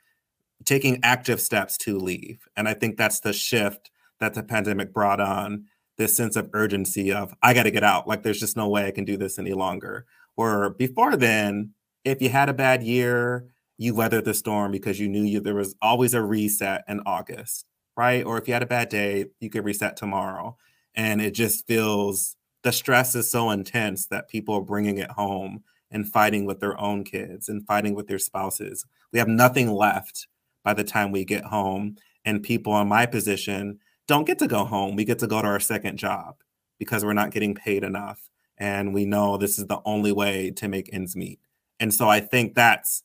taking 0.65 0.99
active 1.03 1.39
steps 1.39 1.77
to 1.77 1.99
leave. 1.99 2.47
And 2.55 2.67
I 2.67 2.73
think 2.73 2.97
that's 2.97 3.19
the 3.19 3.33
shift 3.33 3.91
that 4.19 4.33
the 4.33 4.41
pandemic 4.41 4.91
brought 4.93 5.19
on 5.19 5.65
this 5.97 6.15
sense 6.17 6.35
of 6.35 6.49
urgency 6.53 7.13
of, 7.13 7.35
I 7.43 7.53
got 7.53 7.63
to 7.63 7.71
get 7.71 7.83
out. 7.83 8.07
Like, 8.07 8.23
there's 8.23 8.39
just 8.39 8.57
no 8.57 8.67
way 8.67 8.87
I 8.87 8.91
can 8.91 9.05
do 9.05 9.17
this 9.17 9.37
any 9.37 9.53
longer. 9.53 10.07
Or 10.37 10.71
before 10.71 11.15
then, 11.15 11.73
if 12.03 12.21
you 12.21 12.29
had 12.29 12.49
a 12.49 12.53
bad 12.53 12.81
year, 12.81 13.45
you 13.77 13.93
weathered 13.93 14.25
the 14.25 14.33
storm 14.33 14.71
because 14.71 14.99
you 14.99 15.09
knew 15.09 15.23
you, 15.23 15.39
there 15.39 15.53
was 15.53 15.75
always 15.81 16.13
a 16.13 16.23
reset 16.23 16.83
in 16.87 17.01
August, 17.05 17.65
right? 17.97 18.25
Or 18.25 18.37
if 18.37 18.47
you 18.47 18.53
had 18.53 18.63
a 18.63 18.67
bad 18.67 18.89
day, 18.89 19.25
you 19.39 19.49
could 19.49 19.65
reset 19.65 19.97
tomorrow. 19.97 20.57
And 20.95 21.21
it 21.21 21.31
just 21.31 21.67
feels 21.67 22.35
the 22.63 22.71
stress 22.71 23.15
is 23.15 23.29
so 23.29 23.51
intense 23.51 24.07
that 24.07 24.29
people 24.29 24.55
are 24.55 24.61
bringing 24.61 24.97
it 24.97 25.11
home 25.11 25.63
and 25.93 26.11
fighting 26.11 26.45
with 26.45 26.59
their 26.59 26.79
own 26.81 27.03
kids 27.03 27.47
and 27.47 27.65
fighting 27.65 27.93
with 27.93 28.07
their 28.07 28.19
spouses. 28.19 28.85
We 29.13 29.19
have 29.19 29.27
nothing 29.27 29.71
left 29.71 30.27
by 30.63 30.73
the 30.73 30.83
time 30.83 31.11
we 31.11 31.23
get 31.23 31.45
home. 31.45 31.95
And 32.25 32.41
people 32.41 32.77
in 32.79 32.87
my 32.87 33.05
position 33.05 33.79
don't 34.07 34.25
get 34.25 34.39
to 34.39 34.47
go 34.47 34.65
home. 34.65 34.95
We 34.95 35.05
get 35.05 35.19
to 35.19 35.27
go 35.27 35.41
to 35.41 35.47
our 35.47 35.59
second 35.59 35.97
job 35.97 36.35
because 36.79 37.05
we're 37.05 37.13
not 37.13 37.31
getting 37.31 37.53
paid 37.53 37.83
enough. 37.83 38.29
And 38.57 38.93
we 38.93 39.05
know 39.05 39.37
this 39.37 39.59
is 39.59 39.67
the 39.67 39.81
only 39.85 40.11
way 40.11 40.51
to 40.51 40.67
make 40.67 40.93
ends 40.93 41.15
meet. 41.15 41.39
And 41.79 41.93
so 41.93 42.09
I 42.09 42.19
think 42.19 42.55
that's 42.55 43.03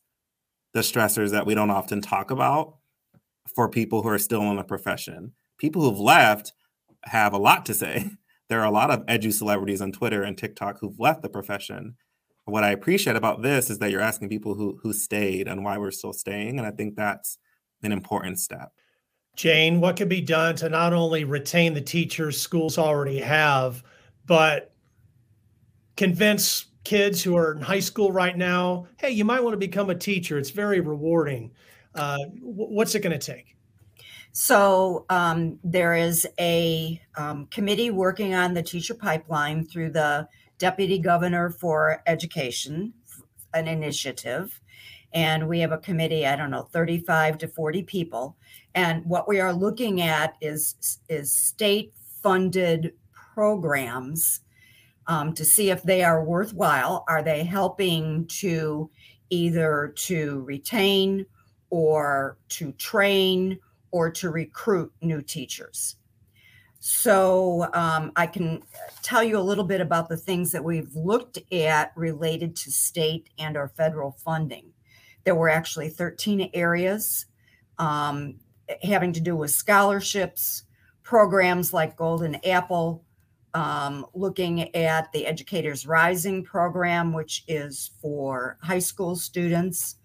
the 0.73 0.81
stressors 0.81 1.31
that 1.31 1.45
we 1.45 1.55
don't 1.55 1.69
often 1.69 2.01
talk 2.01 2.31
about 2.31 2.75
for 3.55 3.69
people 3.69 4.01
who 4.01 4.09
are 4.09 4.19
still 4.19 4.41
in 4.43 4.57
the 4.57 4.63
profession. 4.63 5.33
People 5.57 5.81
who've 5.81 5.99
left 5.99 6.53
have 7.05 7.33
a 7.33 7.37
lot 7.37 7.65
to 7.67 7.73
say. 7.73 8.11
There 8.49 8.61
are 8.61 8.65
a 8.65 8.71
lot 8.71 8.89
of 8.89 9.05
edu 9.05 9.31
celebrities 9.31 9.79
on 9.79 9.91
Twitter 9.91 10.23
and 10.23 10.35
TikTok 10.35 10.79
who've 10.79 10.99
left 10.99 11.21
the 11.21 11.29
profession 11.29 11.95
what 12.49 12.63
I 12.63 12.71
appreciate 12.71 13.15
about 13.15 13.41
this 13.41 13.69
is 13.69 13.79
that 13.79 13.91
you're 13.91 14.01
asking 14.01 14.29
people 14.29 14.55
who 14.55 14.79
who 14.81 14.93
stayed 14.93 15.47
and 15.47 15.63
why 15.63 15.77
we're 15.77 15.91
still 15.91 16.13
staying, 16.13 16.57
and 16.57 16.67
I 16.67 16.71
think 16.71 16.95
that's 16.95 17.37
an 17.83 17.91
important 17.91 18.39
step. 18.39 18.71
Jane, 19.35 19.79
what 19.79 19.95
could 19.95 20.09
be 20.09 20.21
done 20.21 20.55
to 20.57 20.69
not 20.69 20.91
only 20.91 21.23
retain 21.23 21.73
the 21.73 21.81
teachers 21.81 22.39
schools 22.39 22.77
already 22.77 23.19
have, 23.19 23.83
but 24.25 24.73
convince 25.95 26.65
kids 26.83 27.21
who 27.21 27.37
are 27.37 27.53
in 27.53 27.61
high 27.61 27.79
school 27.79 28.11
right 28.11 28.37
now, 28.37 28.87
hey, 28.97 29.11
you 29.11 29.23
might 29.23 29.43
want 29.43 29.53
to 29.53 29.57
become 29.57 29.89
a 29.89 29.95
teacher. 29.95 30.37
It's 30.37 30.49
very 30.49 30.79
rewarding. 30.79 31.51
Uh, 31.95 32.17
what's 32.41 32.95
it 32.95 33.01
going 33.01 33.17
to 33.17 33.33
take? 33.33 33.55
So 34.31 35.05
um, 35.09 35.59
there 35.63 35.95
is 35.95 36.27
a 36.39 37.01
um, 37.15 37.47
committee 37.47 37.91
working 37.91 38.33
on 38.33 38.53
the 38.53 38.63
teacher 38.63 38.93
pipeline 38.93 39.65
through 39.65 39.91
the 39.91 40.27
deputy 40.59 40.99
governor 40.99 41.49
for 41.49 42.03
education, 42.05 42.93
an 43.53 43.67
initiative. 43.67 44.61
And 45.13 45.47
we 45.47 45.59
have 45.61 45.71
a 45.71 45.77
committee, 45.79 46.27
I 46.27 46.35
don't 46.35 46.51
know, 46.51 46.63
35 46.71 47.39
to 47.39 47.47
40 47.47 47.83
people. 47.83 48.37
And 48.75 49.03
what 49.05 49.27
we 49.27 49.39
are 49.39 49.53
looking 49.53 50.01
at 50.01 50.35
is, 50.41 50.99
is 51.09 51.33
state 51.33 51.93
funded 52.21 52.93
programs 53.33 54.41
um, 55.07 55.33
to 55.33 55.43
see 55.43 55.71
if 55.71 55.81
they 55.81 56.03
are 56.03 56.23
worthwhile. 56.23 57.03
Are 57.07 57.23
they 57.23 57.43
helping 57.43 58.27
to 58.27 58.91
either 59.31 59.93
to 59.95 60.41
retain 60.41 61.25
or 61.71 62.37
to 62.49 62.71
train 62.73 63.57
or 63.91 64.11
to 64.11 64.29
recruit 64.29 64.91
new 65.01 65.21
teachers? 65.21 65.95
So 66.79 67.67
um, 67.73 68.13
I 68.15 68.25
can 68.25 68.63
tell 69.03 69.21
you 69.21 69.37
a 69.37 69.41
little 69.41 69.65
bit 69.65 69.81
about 69.81 70.07
the 70.07 70.17
things 70.17 70.51
that 70.53 70.63
we've 70.63 70.95
looked 70.95 71.37
at 71.51 71.91
related 71.95 72.55
to 72.57 72.71
state 72.71 73.29
and 73.37 73.57
or 73.57 73.67
federal 73.67 74.11
funding. 74.11 74.65
There 75.25 75.35
were 75.35 75.49
actually 75.49 75.89
13 75.89 76.49
areas 76.53 77.25
um, 77.77 78.35
having 78.81 79.11
to 79.13 79.19
do 79.19 79.35
with 79.35 79.51
scholarships, 79.51 80.63
programs 81.03 81.73
like 81.73 81.97
Golden 81.97 82.35
Apple, 82.45 83.03
um, 83.53 84.05
looking 84.13 84.73
at 84.73 85.11
the 85.11 85.25
Educators 85.25 85.85
Rising 85.85 86.43
program, 86.43 87.11
which 87.11 87.43
is 87.47 87.91
for 88.01 88.57
high 88.61 88.79
school 88.79 89.17
students. 89.17 89.95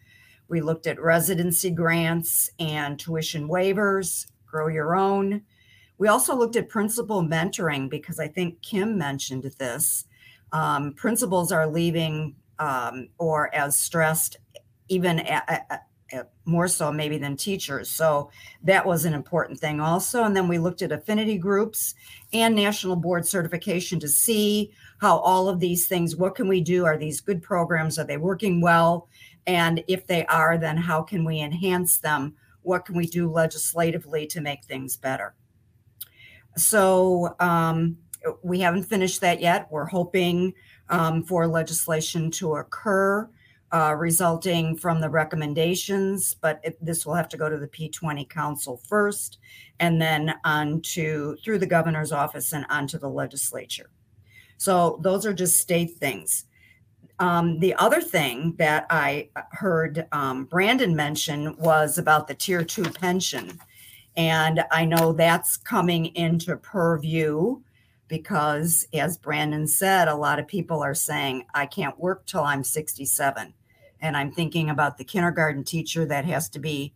We 0.48 0.60
looked 0.60 0.88
at 0.88 1.00
residency 1.00 1.70
grants 1.70 2.50
and 2.58 2.98
tuition 2.98 3.48
waivers, 3.48 4.26
grow 4.44 4.66
your 4.66 4.96
own 4.96 5.42
we 5.98 6.09
also 6.09 6.35
looked 6.35 6.57
at 6.57 6.68
principal 6.68 7.22
mentoring 7.22 7.88
because 7.88 8.18
I 8.18 8.28
think 8.28 8.61
Kim 8.62 8.98
mentioned 8.98 9.44
this. 9.59 10.07
Um, 10.52 10.92
principals 10.94 11.52
are 11.52 11.66
leaving 11.66 12.35
um, 12.59 13.09
or 13.18 13.54
as 13.54 13.76
stressed, 13.76 14.37
even 14.88 15.20
at, 15.20 15.66
uh, 15.70 15.76
more 16.44 16.68
so 16.68 16.92
maybe 16.92 17.18
than 17.18 17.37
teachers. 17.37 17.90
So 17.90 18.30
that 18.62 18.87
was 18.87 19.04
an 19.04 19.14
important 19.14 19.59
thing 19.59 19.80
also. 19.80 20.24
And 20.24 20.37
then 20.37 20.48
we 20.48 20.59
looked 20.59 20.83
at 20.83 20.92
affinity 20.92 21.38
groups 21.38 21.94
and 22.33 22.54
national 22.54 22.96
board 22.96 23.26
certification 23.26 23.98
to 24.00 24.09
see 24.09 24.72
how 25.00 25.18
all 25.18 25.48
of 25.48 25.61
these 25.61 25.87
things, 25.87 26.16
what 26.16 26.35
can 26.35 26.46
we 26.46 26.61
do? 26.61 26.85
Are 26.85 26.98
these 26.98 27.20
good 27.20 27.42
programs? 27.42 27.98
Are 27.98 28.04
they 28.04 28.16
working 28.16 28.61
well? 28.61 29.09
And 29.46 29.83
if 29.88 30.07
they 30.07 30.24
are, 30.26 30.57
then 30.59 30.76
how 30.76 31.02
can 31.02 31.24
we 31.24 31.40
enhance 31.40 31.98
them? 31.98 32.35
What 32.62 32.85
can 32.85 32.96
we 32.96 33.07
do 33.07 33.30
legislatively 33.30 34.26
to 34.28 34.40
make 34.40 34.64
things 34.64 34.96
better? 34.96 35.35
So 36.56 37.34
um, 37.40 37.98
we 38.42 38.60
haven't 38.60 38.84
finished 38.84 39.20
that 39.20 39.40
yet. 39.40 39.68
We're 39.70 39.86
hoping 39.86 40.54
um, 40.88 41.22
for 41.24 41.46
legislation 41.46 42.30
to 42.32 42.56
occur 42.56 43.28
uh, 43.74 43.92
resulting 43.98 44.76
from 44.76 45.00
the 45.00 45.10
recommendations, 45.10 46.34
but 46.34 46.60
it, 46.62 46.78
this 46.80 47.04
will 47.04 47.14
have 47.14 47.28
to 47.28 47.36
go 47.36 47.48
to 47.48 47.58
the 47.58 47.66
P20 47.66 48.28
Council 48.28 48.76
first 48.76 49.38
and 49.80 50.00
then 50.00 50.32
on 50.44 50.80
to 50.82 51.36
through 51.42 51.58
the 51.58 51.66
governor's 51.66 52.12
office 52.12 52.52
and 52.52 52.64
onto 52.70 52.98
the 52.98 53.08
legislature. 53.08 53.90
So 54.58 55.00
those 55.02 55.26
are 55.26 55.34
just 55.34 55.60
state 55.60 55.96
things. 55.96 56.44
Um, 57.18 57.58
the 57.58 57.74
other 57.74 58.00
thing 58.00 58.54
that 58.58 58.86
I 58.90 59.30
heard 59.50 60.06
um, 60.12 60.44
Brandon 60.44 60.94
mention 60.94 61.56
was 61.56 61.98
about 61.98 62.28
the 62.28 62.34
tier 62.34 62.62
two 62.62 62.84
pension. 62.84 63.58
And 64.16 64.64
I 64.70 64.85
know 64.85 65.12
that's 65.12 65.57
coming 65.57 66.07
into 66.14 66.57
purview 66.57 67.61
because, 68.09 68.87
as 68.92 69.18
Brandon 69.18 69.66
said, 69.66 70.09
a 70.09 70.14
lot 70.14 70.38
of 70.38 70.46
people 70.46 70.83
are 70.83 70.94
saying, 70.94 71.46
I 71.55 71.66
can't 71.66 71.98
work 71.98 72.27
till 72.27 72.42
I'm 72.42 72.62
67 72.62 73.55
and 74.00 74.16
I'm 74.16 74.31
thinking 74.31 74.70
about 74.70 74.98
the 74.98 75.05
kindergarten 75.05 75.64
teacher 75.64 76.05
that 76.07 76.24
has 76.27 76.48
to 76.50 76.59
be 76.59 76.92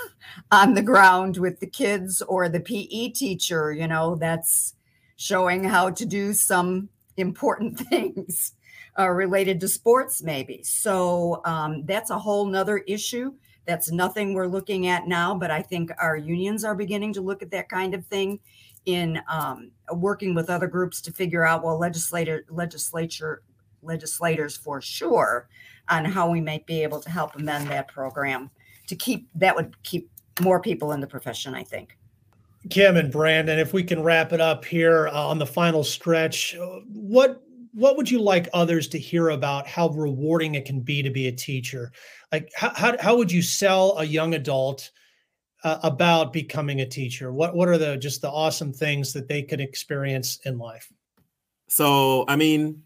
on 0.52 0.74
the 0.74 0.82
ground 0.82 1.36
with 1.36 1.60
the 1.60 1.66
kids 1.66 2.22
or 2.22 2.48
the 2.48 2.60
PE 2.60 3.08
teacher, 3.08 3.72
you 3.72 3.88
know, 3.88 4.14
that's 4.14 4.74
showing 5.16 5.64
how 5.64 5.90
to 5.90 6.06
do 6.06 6.32
some 6.32 6.88
important 7.16 7.78
things 7.88 8.54
uh, 8.98 9.08
related 9.08 9.60
to 9.60 9.68
sports, 9.68 10.22
maybe. 10.22 10.62
So 10.62 11.42
um, 11.44 11.84
that's 11.84 12.10
a 12.10 12.18
whole 12.18 12.46
nother 12.46 12.78
issue. 12.78 13.32
That's 13.66 13.92
nothing 13.92 14.34
we're 14.34 14.46
looking 14.46 14.88
at 14.88 15.06
now, 15.06 15.34
but 15.34 15.50
I 15.50 15.62
think 15.62 15.90
our 15.98 16.16
unions 16.16 16.64
are 16.64 16.74
beginning 16.74 17.12
to 17.14 17.20
look 17.20 17.42
at 17.42 17.50
that 17.52 17.68
kind 17.68 17.94
of 17.94 18.04
thing 18.06 18.40
in 18.86 19.20
um, 19.28 19.70
working 19.92 20.34
with 20.34 20.50
other 20.50 20.66
groups 20.66 21.00
to 21.02 21.12
figure 21.12 21.44
out, 21.44 21.62
well, 21.62 21.78
legislator, 21.78 22.44
legislature, 22.50 23.42
legislators 23.82 24.56
for 24.56 24.80
sure 24.80 25.48
on 25.88 26.04
how 26.04 26.30
we 26.30 26.40
might 26.40 26.66
be 26.66 26.82
able 26.82 27.00
to 27.00 27.10
help 27.10 27.36
amend 27.36 27.68
that 27.68 27.88
program 27.88 28.50
to 28.86 28.96
keep 28.96 29.28
that 29.34 29.54
would 29.54 29.80
keep 29.82 30.10
more 30.40 30.60
people 30.60 30.92
in 30.92 31.00
the 31.00 31.06
profession, 31.06 31.54
I 31.54 31.62
think. 31.62 31.96
Kim 32.70 32.96
and 32.96 33.10
Brandon, 33.10 33.58
if 33.58 33.72
we 33.72 33.82
can 33.82 34.02
wrap 34.02 34.32
it 34.32 34.40
up 34.40 34.64
here 34.64 35.08
uh, 35.08 35.26
on 35.26 35.38
the 35.38 35.46
final 35.46 35.82
stretch, 35.82 36.54
uh, 36.56 36.80
what 36.92 37.42
what 37.72 37.96
would 37.96 38.10
you 38.10 38.20
like 38.20 38.48
others 38.52 38.88
to 38.88 38.98
hear 38.98 39.30
about 39.30 39.66
how 39.66 39.88
rewarding 39.88 40.54
it 40.54 40.64
can 40.64 40.80
be 40.80 41.02
to 41.02 41.10
be 41.10 41.28
a 41.28 41.32
teacher? 41.32 41.92
Like 42.30 42.50
how 42.54 42.72
how, 42.74 42.96
how 43.00 43.16
would 43.16 43.32
you 43.32 43.42
sell 43.42 43.98
a 43.98 44.04
young 44.04 44.34
adult 44.34 44.90
uh, 45.64 45.78
about 45.82 46.32
becoming 46.32 46.80
a 46.80 46.86
teacher? 46.86 47.32
What 47.32 47.54
what 47.54 47.68
are 47.68 47.78
the 47.78 47.96
just 47.96 48.20
the 48.20 48.30
awesome 48.30 48.72
things 48.72 49.12
that 49.14 49.28
they 49.28 49.42
could 49.42 49.60
experience 49.60 50.38
in 50.44 50.58
life? 50.58 50.90
So, 51.68 52.24
I 52.28 52.36
mean, 52.36 52.82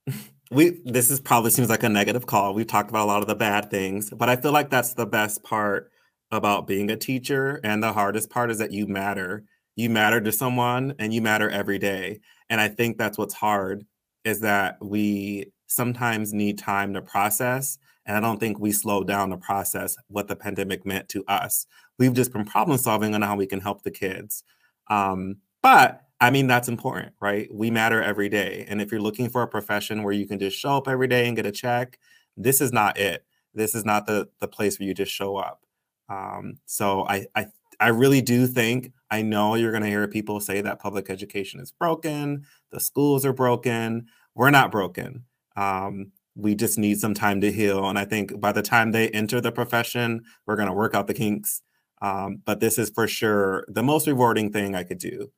we 0.50 0.80
this 0.84 1.10
is 1.10 1.20
probably 1.20 1.50
seems 1.50 1.68
like 1.68 1.82
a 1.82 1.88
negative 1.88 2.26
call. 2.26 2.54
We've 2.54 2.66
talked 2.66 2.90
about 2.90 3.04
a 3.04 3.10
lot 3.10 3.22
of 3.22 3.28
the 3.28 3.34
bad 3.34 3.70
things, 3.70 4.10
but 4.10 4.28
I 4.28 4.36
feel 4.36 4.52
like 4.52 4.70
that's 4.70 4.94
the 4.94 5.06
best 5.06 5.42
part 5.42 5.90
about 6.30 6.66
being 6.66 6.90
a 6.90 6.96
teacher. 6.96 7.60
And 7.64 7.82
the 7.82 7.92
hardest 7.92 8.30
part 8.30 8.50
is 8.50 8.58
that 8.58 8.72
you 8.72 8.86
matter. 8.86 9.44
You 9.74 9.90
matter 9.90 10.20
to 10.20 10.32
someone 10.32 10.94
and 10.98 11.14
you 11.14 11.22
matter 11.22 11.48
every 11.48 11.78
day. 11.78 12.20
And 12.50 12.60
I 12.60 12.68
think 12.68 12.98
that's 12.98 13.16
what's 13.16 13.34
hard 13.34 13.86
is 14.24 14.40
that 14.40 14.76
we 14.80 15.52
sometimes 15.66 16.32
need 16.32 16.58
time 16.58 16.94
to 16.94 17.02
process. 17.02 17.78
And 18.06 18.16
I 18.16 18.20
don't 18.20 18.40
think 18.40 18.58
we 18.58 18.72
slow 18.72 19.04
down 19.04 19.30
to 19.30 19.36
process 19.36 19.96
what 20.08 20.28
the 20.28 20.36
pandemic 20.36 20.86
meant 20.86 21.08
to 21.10 21.24
us. 21.28 21.66
We've 21.98 22.14
just 22.14 22.32
been 22.32 22.44
problem 22.44 22.78
solving 22.78 23.14
on 23.14 23.22
how 23.22 23.36
we 23.36 23.46
can 23.46 23.60
help 23.60 23.82
the 23.82 23.90
kids. 23.90 24.44
Um, 24.88 25.36
but 25.62 26.02
I 26.20 26.30
mean, 26.30 26.46
that's 26.46 26.68
important, 26.68 27.12
right? 27.20 27.48
We 27.52 27.70
matter 27.70 28.02
every 28.02 28.28
day. 28.28 28.64
And 28.68 28.80
if 28.80 28.90
you're 28.90 29.00
looking 29.00 29.28
for 29.28 29.42
a 29.42 29.48
profession 29.48 30.02
where 30.02 30.14
you 30.14 30.26
can 30.26 30.38
just 30.38 30.58
show 30.58 30.76
up 30.76 30.88
every 30.88 31.06
day 31.06 31.26
and 31.26 31.36
get 31.36 31.46
a 31.46 31.52
check, 31.52 31.98
this 32.36 32.60
is 32.60 32.72
not 32.72 32.98
it. 32.98 33.24
This 33.54 33.74
is 33.74 33.84
not 33.84 34.06
the, 34.06 34.28
the 34.40 34.48
place 34.48 34.78
where 34.78 34.88
you 34.88 34.94
just 34.94 35.12
show 35.12 35.36
up. 35.36 35.64
Um, 36.08 36.58
so 36.64 37.04
I, 37.06 37.26
I, 37.34 37.46
I 37.80 37.88
really 37.88 38.20
do 38.20 38.46
think, 38.46 38.92
I 39.10 39.22
know 39.22 39.54
you're 39.54 39.70
going 39.70 39.84
to 39.84 39.88
hear 39.88 40.06
people 40.08 40.40
say 40.40 40.60
that 40.60 40.80
public 40.80 41.10
education 41.10 41.60
is 41.60 41.72
broken, 41.72 42.44
the 42.72 42.80
schools 42.80 43.24
are 43.24 43.32
broken. 43.32 44.06
We're 44.34 44.50
not 44.50 44.70
broken. 44.70 45.24
Um, 45.56 46.12
we 46.36 46.54
just 46.54 46.78
need 46.78 47.00
some 47.00 47.14
time 47.14 47.40
to 47.40 47.50
heal. 47.50 47.88
And 47.88 47.98
I 47.98 48.04
think 48.04 48.40
by 48.40 48.52
the 48.52 48.62
time 48.62 48.92
they 48.92 49.08
enter 49.08 49.40
the 49.40 49.50
profession, 49.50 50.22
we're 50.46 50.56
going 50.56 50.68
to 50.68 50.74
work 50.74 50.94
out 50.94 51.08
the 51.08 51.14
kinks. 51.14 51.62
Um, 52.00 52.42
but 52.44 52.60
this 52.60 52.78
is 52.78 52.90
for 52.90 53.08
sure 53.08 53.64
the 53.66 53.82
most 53.82 54.06
rewarding 54.06 54.52
thing 54.52 54.76
I 54.76 54.84
could 54.84 54.98
do 54.98 55.32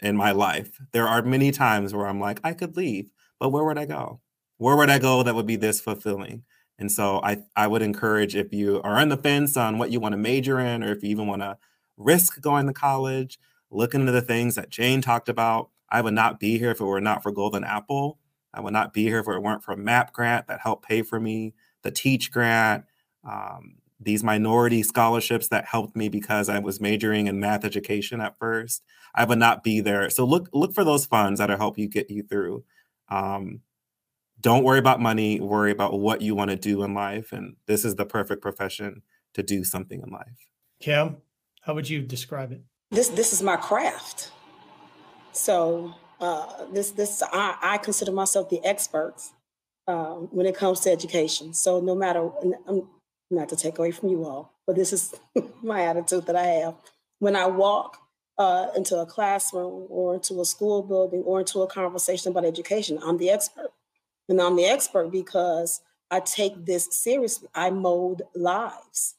in 0.00 0.16
my 0.16 0.30
life. 0.30 0.78
There 0.92 1.08
are 1.08 1.22
many 1.22 1.50
times 1.50 1.92
where 1.92 2.06
I'm 2.06 2.20
like, 2.20 2.38
I 2.44 2.52
could 2.52 2.76
leave, 2.76 3.06
but 3.40 3.48
where 3.48 3.64
would 3.64 3.78
I 3.78 3.86
go? 3.86 4.20
Where 4.58 4.76
would 4.76 4.90
I 4.90 5.00
go 5.00 5.24
that 5.24 5.34
would 5.34 5.46
be 5.46 5.56
this 5.56 5.80
fulfilling? 5.80 6.44
And 6.78 6.90
so 6.90 7.20
I, 7.24 7.38
I 7.56 7.66
would 7.66 7.82
encourage 7.82 8.36
if 8.36 8.52
you 8.52 8.80
are 8.82 8.98
on 8.98 9.08
the 9.08 9.16
fence 9.16 9.56
on 9.56 9.78
what 9.78 9.90
you 9.90 9.98
want 9.98 10.12
to 10.12 10.18
major 10.18 10.60
in, 10.60 10.84
or 10.84 10.92
if 10.92 11.02
you 11.02 11.10
even 11.10 11.26
want 11.26 11.42
to 11.42 11.56
risk 11.96 12.40
going 12.40 12.66
to 12.66 12.72
college, 12.72 13.38
look 13.70 13.94
into 13.94 14.12
the 14.12 14.22
things 14.22 14.54
that 14.54 14.70
Jane 14.70 15.00
talked 15.00 15.28
about. 15.28 15.70
I 15.90 16.00
would 16.00 16.14
not 16.14 16.40
be 16.40 16.58
here 16.58 16.70
if 16.70 16.80
it 16.80 16.84
were 16.84 17.00
not 17.00 17.22
for 17.22 17.30
Golden 17.30 17.64
Apple. 17.64 18.18
I 18.52 18.60
would 18.60 18.72
not 18.72 18.92
be 18.92 19.04
here 19.04 19.18
if 19.18 19.28
it 19.28 19.42
weren't 19.42 19.64
for 19.64 19.76
MAP 19.76 20.12
grant 20.12 20.46
that 20.46 20.60
helped 20.60 20.86
pay 20.86 21.02
for 21.02 21.18
me, 21.18 21.54
the 21.82 21.90
Teach 21.90 22.30
grant, 22.30 22.84
um, 23.28 23.76
these 24.00 24.22
minority 24.22 24.82
scholarships 24.82 25.48
that 25.48 25.64
helped 25.64 25.96
me 25.96 26.08
because 26.08 26.48
I 26.48 26.58
was 26.58 26.80
majoring 26.80 27.26
in 27.26 27.40
math 27.40 27.64
education 27.64 28.20
at 28.20 28.38
first. 28.38 28.82
I 29.14 29.24
would 29.24 29.38
not 29.38 29.62
be 29.62 29.80
there. 29.80 30.10
So 30.10 30.24
look 30.24 30.48
look 30.52 30.74
for 30.74 30.84
those 30.84 31.06
funds 31.06 31.38
that'll 31.38 31.56
help 31.56 31.78
you 31.78 31.88
get 31.88 32.10
you 32.10 32.22
through. 32.22 32.64
Um, 33.08 33.60
don't 34.40 34.64
worry 34.64 34.78
about 34.78 35.00
money. 35.00 35.40
Worry 35.40 35.70
about 35.70 35.98
what 35.98 36.20
you 36.20 36.34
want 36.34 36.50
to 36.50 36.56
do 36.56 36.82
in 36.82 36.94
life, 36.94 37.32
and 37.32 37.56
this 37.66 37.84
is 37.84 37.96
the 37.96 38.04
perfect 38.04 38.42
profession 38.42 39.02
to 39.34 39.42
do 39.42 39.64
something 39.64 40.00
in 40.00 40.10
life. 40.10 40.48
Kim, 40.80 41.16
how 41.64 41.74
would 41.74 41.88
you 41.88 42.02
describe 42.02 42.52
it? 42.52 42.62
This 42.90 43.08
this 43.08 43.32
is 43.32 43.42
my 43.42 43.56
craft. 43.56 44.30
So 45.32 45.94
uh, 46.20 46.66
this 46.72 46.90
this 46.92 47.22
I, 47.32 47.56
I 47.62 47.78
consider 47.78 48.12
myself 48.12 48.50
the 48.50 48.64
expert 48.64 49.16
uh, 49.86 50.14
when 50.14 50.46
it 50.46 50.56
comes 50.56 50.80
to 50.80 50.90
education. 50.90 51.54
So 51.54 51.80
no 51.80 51.94
matter, 51.94 52.30
I'm, 52.68 52.88
not 53.30 53.48
to 53.48 53.56
take 53.56 53.78
away 53.78 53.90
from 53.90 54.10
you 54.10 54.24
all, 54.24 54.52
but 54.66 54.76
this 54.76 54.92
is 54.92 55.14
my 55.62 55.82
attitude 55.82 56.26
that 56.26 56.36
I 56.36 56.44
have. 56.44 56.74
When 57.18 57.34
I 57.34 57.46
walk 57.46 57.98
uh, 58.38 58.68
into 58.76 58.98
a 58.98 59.06
classroom 59.06 59.86
or 59.88 60.14
into 60.14 60.40
a 60.40 60.44
school 60.44 60.82
building 60.82 61.22
or 61.22 61.40
into 61.40 61.62
a 61.62 61.66
conversation 61.66 62.30
about 62.30 62.44
education, 62.44 62.98
I'm 63.02 63.18
the 63.18 63.30
expert. 63.30 63.72
And 64.28 64.40
I'm 64.40 64.56
the 64.56 64.66
expert 64.66 65.10
because 65.10 65.80
I 66.10 66.20
take 66.20 66.64
this 66.64 66.88
seriously. 66.90 67.48
I 67.54 67.70
mold 67.70 68.22
lives. 68.34 69.16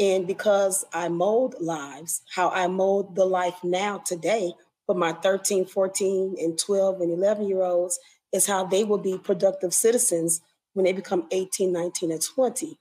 And 0.00 0.26
because 0.26 0.84
I 0.92 1.08
mold 1.08 1.56
lives, 1.60 2.22
how 2.34 2.50
I 2.50 2.68
mold 2.68 3.16
the 3.16 3.24
life 3.24 3.62
now 3.64 3.98
today 3.98 4.52
for 4.86 4.94
my 4.94 5.12
13, 5.12 5.66
14, 5.66 6.36
and 6.38 6.58
12 6.58 7.00
and 7.00 7.12
11 7.12 7.48
year 7.48 7.62
olds 7.62 7.98
is 8.32 8.46
how 8.46 8.64
they 8.64 8.84
will 8.84 8.98
be 8.98 9.18
productive 9.18 9.74
citizens 9.74 10.40
when 10.74 10.84
they 10.84 10.92
become 10.92 11.26
18, 11.30 11.72
19, 11.72 12.12
and 12.12 12.22
20. 12.22 12.78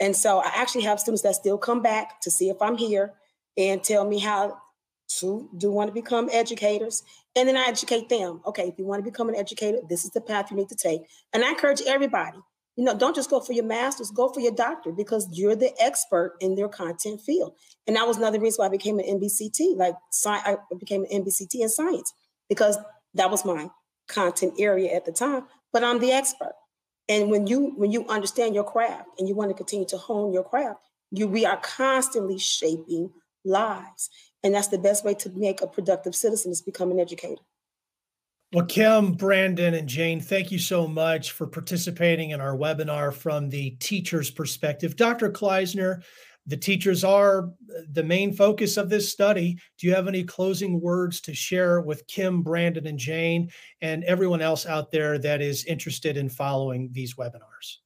And 0.00 0.14
so 0.14 0.38
I 0.38 0.50
actually 0.54 0.84
have 0.84 1.00
students 1.00 1.22
that 1.22 1.34
still 1.34 1.58
come 1.58 1.82
back 1.82 2.20
to 2.20 2.30
see 2.30 2.50
if 2.50 2.60
I'm 2.60 2.76
here 2.76 3.14
and 3.56 3.82
tell 3.82 4.08
me 4.08 4.18
how 4.18 4.58
to 5.20 5.48
do 5.56 5.72
want 5.72 5.88
to 5.88 5.94
become 5.94 6.28
educators. 6.32 7.02
And 7.34 7.48
then 7.48 7.56
I 7.56 7.66
educate 7.66 8.08
them. 8.08 8.40
Okay, 8.46 8.68
if 8.68 8.78
you 8.78 8.84
want 8.84 9.02
to 9.04 9.10
become 9.10 9.28
an 9.28 9.36
educator, 9.36 9.78
this 9.88 10.04
is 10.04 10.10
the 10.10 10.20
path 10.20 10.50
you 10.50 10.56
need 10.56 10.68
to 10.68 10.76
take. 10.76 11.02
And 11.32 11.44
I 11.44 11.50
encourage 11.50 11.80
everybody, 11.86 12.38
you 12.78 12.84
know, 12.84 12.96
don't 12.96 13.16
just 13.16 13.28
go 13.28 13.40
for 13.40 13.52
your 13.52 13.64
master's, 13.64 14.12
go 14.12 14.28
for 14.32 14.38
your 14.38 14.52
doctor 14.52 14.92
because 14.92 15.26
you're 15.32 15.56
the 15.56 15.74
expert 15.82 16.36
in 16.38 16.54
their 16.54 16.68
content 16.68 17.20
field. 17.20 17.54
And 17.88 17.96
that 17.96 18.06
was 18.06 18.18
another 18.18 18.38
reason 18.38 18.62
why 18.62 18.66
I 18.66 18.70
became 18.70 19.00
an 19.00 19.04
NBCT, 19.04 19.76
like 19.76 19.96
I 20.24 20.56
became 20.78 21.04
an 21.10 21.24
NBCT 21.24 21.56
in 21.56 21.68
science 21.68 22.14
because 22.48 22.78
that 23.14 23.32
was 23.32 23.44
my 23.44 23.68
content 24.06 24.54
area 24.60 24.94
at 24.94 25.04
the 25.04 25.10
time. 25.10 25.42
But 25.72 25.82
I'm 25.82 25.98
the 25.98 26.12
expert. 26.12 26.52
And 27.08 27.32
when 27.32 27.48
you 27.48 27.72
when 27.74 27.90
you 27.90 28.06
understand 28.06 28.54
your 28.54 28.62
craft 28.62 29.08
and 29.18 29.28
you 29.28 29.34
want 29.34 29.50
to 29.50 29.56
continue 29.56 29.86
to 29.86 29.98
hone 29.98 30.32
your 30.32 30.44
craft, 30.44 30.78
you 31.10 31.26
we 31.26 31.44
are 31.44 31.56
constantly 31.56 32.38
shaping 32.38 33.10
lives. 33.44 34.08
And 34.44 34.54
that's 34.54 34.68
the 34.68 34.78
best 34.78 35.04
way 35.04 35.14
to 35.14 35.30
make 35.30 35.62
a 35.62 35.66
productive 35.66 36.14
citizen 36.14 36.52
is 36.52 36.62
become 36.62 36.92
an 36.92 37.00
educator. 37.00 37.42
Well, 38.52 38.64
Kim, 38.64 39.12
Brandon, 39.12 39.74
and 39.74 39.86
Jane, 39.86 40.22
thank 40.22 40.50
you 40.50 40.58
so 40.58 40.88
much 40.88 41.32
for 41.32 41.46
participating 41.46 42.30
in 42.30 42.40
our 42.40 42.56
webinar 42.56 43.12
from 43.12 43.50
the 43.50 43.72
teacher's 43.72 44.30
perspective. 44.30 44.96
Dr. 44.96 45.30
Klaisner, 45.30 46.02
the 46.46 46.56
teachers 46.56 47.04
are 47.04 47.50
the 47.92 48.02
main 48.02 48.32
focus 48.32 48.78
of 48.78 48.88
this 48.88 49.12
study. 49.12 49.58
Do 49.76 49.86
you 49.86 49.94
have 49.94 50.08
any 50.08 50.24
closing 50.24 50.80
words 50.80 51.20
to 51.22 51.34
share 51.34 51.82
with 51.82 52.06
Kim, 52.06 52.42
Brandon, 52.42 52.86
and 52.86 52.98
Jane, 52.98 53.50
and 53.82 54.02
everyone 54.04 54.40
else 54.40 54.64
out 54.64 54.90
there 54.90 55.18
that 55.18 55.42
is 55.42 55.66
interested 55.66 56.16
in 56.16 56.30
following 56.30 56.88
these 56.92 57.16
webinars? 57.16 57.76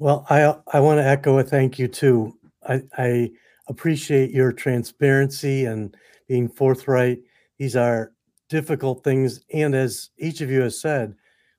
Well, 0.00 0.26
I 0.28 0.56
I 0.72 0.80
want 0.80 0.98
to 0.98 1.06
echo 1.06 1.38
a 1.38 1.44
thank 1.44 1.78
you 1.78 1.86
too. 1.86 2.36
I, 2.68 2.82
I 2.98 3.30
appreciate 3.68 4.32
your 4.32 4.50
transparency 4.50 5.66
and 5.66 5.96
being 6.26 6.48
forthright. 6.48 7.20
These 7.58 7.76
are 7.76 8.12
difficult 8.50 9.02
things, 9.02 9.40
and 9.54 9.74
as 9.74 10.10
each 10.18 10.42
of 10.42 10.50
you 10.50 10.60
has 10.60 10.80
said, 10.80 11.14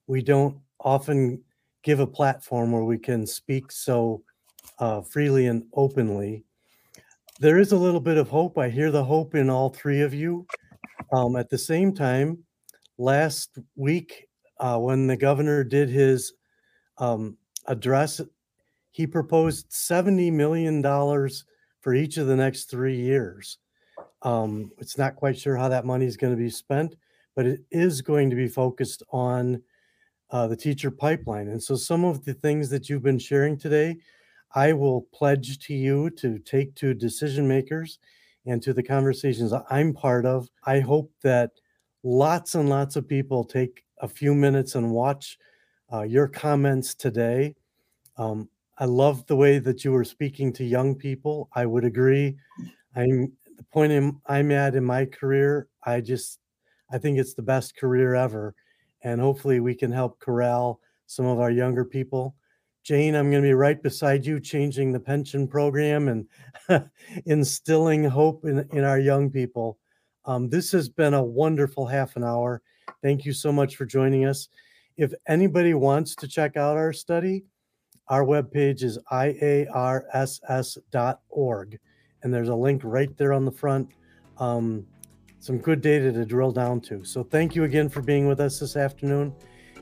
we 0.06 0.22
don't 0.22 0.58
often 0.80 1.42
give 1.84 2.00
a 2.00 2.06
platform 2.06 2.72
where 2.72 2.84
we 2.84 3.00
can 3.00 3.26
speak 3.26 3.72
so 3.72 4.22
uh, 4.78 5.02
freely 5.02 5.48
and 5.48 5.64
openly. 5.74 6.44
There 7.40 7.58
is 7.58 7.72
a 7.72 7.78
little 7.78 8.00
bit 8.00 8.18
of 8.18 8.30
hope. 8.30 8.60
I 8.60 8.70
hear 8.70 8.92
the 8.92 9.04
hope 9.04 9.34
in 9.34 9.50
all 9.50 9.70
three 9.70 10.02
of 10.02 10.14
you. 10.14 10.46
Um, 11.12 11.36
at 11.36 11.50
the 11.50 11.58
same 11.58 11.94
time, 11.96 12.44
last 12.98 13.58
week, 13.76 14.28
uh, 14.60 14.78
when 14.78 15.08
the 15.08 15.18
governor 15.18 15.64
did 15.64 15.90
his 15.90 16.34
um, 17.00 17.38
address, 17.66 18.22
he 18.92 19.08
proposed 19.08 19.70
$70 19.72 20.32
million 20.32 20.84
for 21.80 21.96
each 21.96 22.18
of 22.18 22.28
the 22.28 22.36
next 22.36 22.70
three 22.70 22.98
years. 22.98 23.58
Um, 24.24 24.72
it's 24.78 24.98
not 24.98 25.16
quite 25.16 25.38
sure 25.38 25.56
how 25.56 25.70
that 25.70 25.86
money 25.86 26.06
is 26.06 26.18
going 26.18 26.34
to 26.34 26.42
be 26.42 26.50
spent, 26.50 26.96
but 27.36 27.46
it 27.46 27.62
is 27.72 28.02
going 28.02 28.30
to 28.30 28.36
be 28.36 28.48
focused 28.48 29.04
on 29.12 29.62
uh, 30.30 30.48
the 30.48 30.56
teacher 30.56 30.92
pipeline. 30.92 31.48
And 31.48 31.62
so, 31.62 31.76
some 31.76 32.04
of 32.06 32.24
the 32.26 32.34
things 32.34 32.70
that 32.70 32.90
you've 32.90 33.04
been 33.04 33.20
sharing 33.20 33.58
today, 33.58 33.98
I 34.54 34.74
will 34.74 35.04
pledge 35.14 35.60
to 35.68 35.74
you 35.74 36.10
to 36.12 36.40
take 36.40 36.76
to 36.76 36.94
decision 36.94 37.48
makers 37.48 38.00
and 38.46 38.62
to 38.64 38.74
the 38.74 38.84
conversations 38.84 39.54
I'm 39.70 39.94
part 39.94 40.26
of. 40.26 40.50
I 40.66 40.80
hope 40.80 41.12
that 41.24 41.52
lots 42.04 42.56
and 42.56 42.70
lots 42.70 42.96
of 42.96 43.08
people 43.08 43.44
take 43.44 43.84
a 44.00 44.08
few 44.08 44.34
minutes 44.34 44.76
and 44.76 44.92
watch 44.92 45.38
uh, 45.94 46.02
your 46.04 46.28
comments 46.28 46.96
today. 46.96 47.56
Um, 48.18 48.50
I 48.78 48.86
love 48.86 49.26
the 49.28 49.36
way 49.36 49.60
that 49.60 49.84
you 49.84 49.92
were 49.92 50.04
speaking 50.04 50.52
to 50.54 50.64
young 50.64 50.96
people. 50.96 51.50
I 51.54 51.66
would 51.66 51.86
agree. 51.86 52.38
I'm 52.96 53.34
the 53.62 53.68
point 53.72 53.92
I'm, 53.92 54.22
I'm 54.26 54.52
at 54.52 54.76
in 54.76 54.84
my 54.84 55.06
career. 55.06 55.68
I 55.84 56.02
just, 56.02 56.40
I 56.92 56.98
think 56.98 57.20
it's 57.20 57.36
the 57.36 57.44
best 57.44 57.78
career 57.78 58.16
ever. 58.16 58.56
And 59.04 59.22
hopefully 59.22 59.60
we 59.60 59.76
can 59.76 59.92
help 59.92 60.20
corral 60.20 60.80
some 61.06 61.26
of 61.28 61.40
our 61.40 61.52
younger 61.52 61.86
people. 61.86 62.36
Jane, 62.84 63.14
I'm 63.16 63.30
going 63.30 63.44
to 63.44 63.48
be 63.48 63.54
right 63.54 63.82
beside 63.82 64.26
you, 64.26 64.40
changing 64.40 64.92
the 64.92 65.00
pension 65.00 65.48
program 65.48 66.08
and 66.08 66.90
instilling 67.26 68.04
hope 68.04 68.46
in, 68.46 68.68
in 68.72 68.84
our 68.84 69.00
young 69.00 69.30
people. 69.30 69.78
Um, 70.26 70.50
this 70.50 70.72
has 70.72 70.90
been 70.90 71.14
a 71.14 71.24
wonderful 71.24 71.86
half 71.86 72.16
an 72.16 72.24
hour. 72.24 72.64
Thank 73.04 73.26
you 73.26 73.34
so 73.34 73.52
much 73.52 73.76
for 73.76 73.86
joining 73.86 74.26
us. 74.26 74.48
If 74.98 75.14
anybody 75.28 75.76
wants 75.76 76.16
to 76.16 76.28
check 76.28 76.58
out 76.58 76.78
our 76.78 76.94
study, 76.94 77.44
our 78.08 78.24
webpage 78.24 78.82
is 78.82 78.98
iarss.org, 79.12 79.70
and 82.24 82.34
there's 82.34 82.50
a 82.50 82.56
link 82.56 82.82
right 82.84 83.16
there 83.18 83.34
on 83.34 83.46
the 83.46 83.52
front. 83.52 83.90
Um, 84.38 84.86
some 85.40 85.58
good 85.58 85.82
data 85.82 86.12
to 86.12 86.26
drill 86.26 86.52
down 86.52 86.82
to. 86.82 87.04
So, 87.04 87.24
thank 87.24 87.56
you 87.56 87.64
again 87.64 87.90
for 87.90 88.02
being 88.02 88.28
with 88.28 88.40
us 88.40 88.60
this 88.60 88.76
afternoon. 88.76 89.34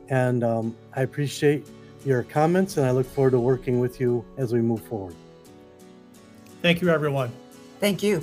And 0.09 0.43
um, 0.43 0.75
I 0.95 1.01
appreciate 1.01 1.67
your 2.05 2.23
comments, 2.23 2.77
and 2.77 2.85
I 2.85 2.91
look 2.91 3.05
forward 3.05 3.31
to 3.31 3.39
working 3.39 3.79
with 3.79 3.99
you 3.99 4.25
as 4.37 4.53
we 4.53 4.61
move 4.61 4.81
forward. 4.83 5.15
Thank 6.61 6.81
you, 6.81 6.89
everyone. 6.89 7.31
Thank 7.79 8.03
you. 8.03 8.21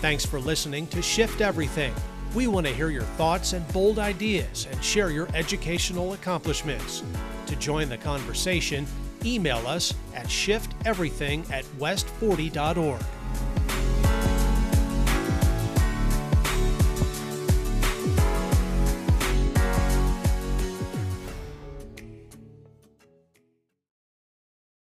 Thanks 0.00 0.26
for 0.26 0.38
listening 0.38 0.86
to 0.88 1.00
Shift 1.00 1.40
Everything. 1.40 1.94
We 2.34 2.46
want 2.46 2.66
to 2.66 2.74
hear 2.74 2.90
your 2.90 3.02
thoughts 3.02 3.52
and 3.52 3.66
bold 3.72 3.98
ideas 3.98 4.66
and 4.70 4.82
share 4.84 5.10
your 5.10 5.28
educational 5.34 6.14
accomplishments. 6.14 7.02
To 7.46 7.56
join 7.56 7.88
the 7.88 7.96
conversation, 7.96 8.86
email 9.24 9.66
us 9.66 9.94
at 10.14 10.26
shifteverything 10.26 11.50
at 11.50 11.64
west40.org. 11.78 13.02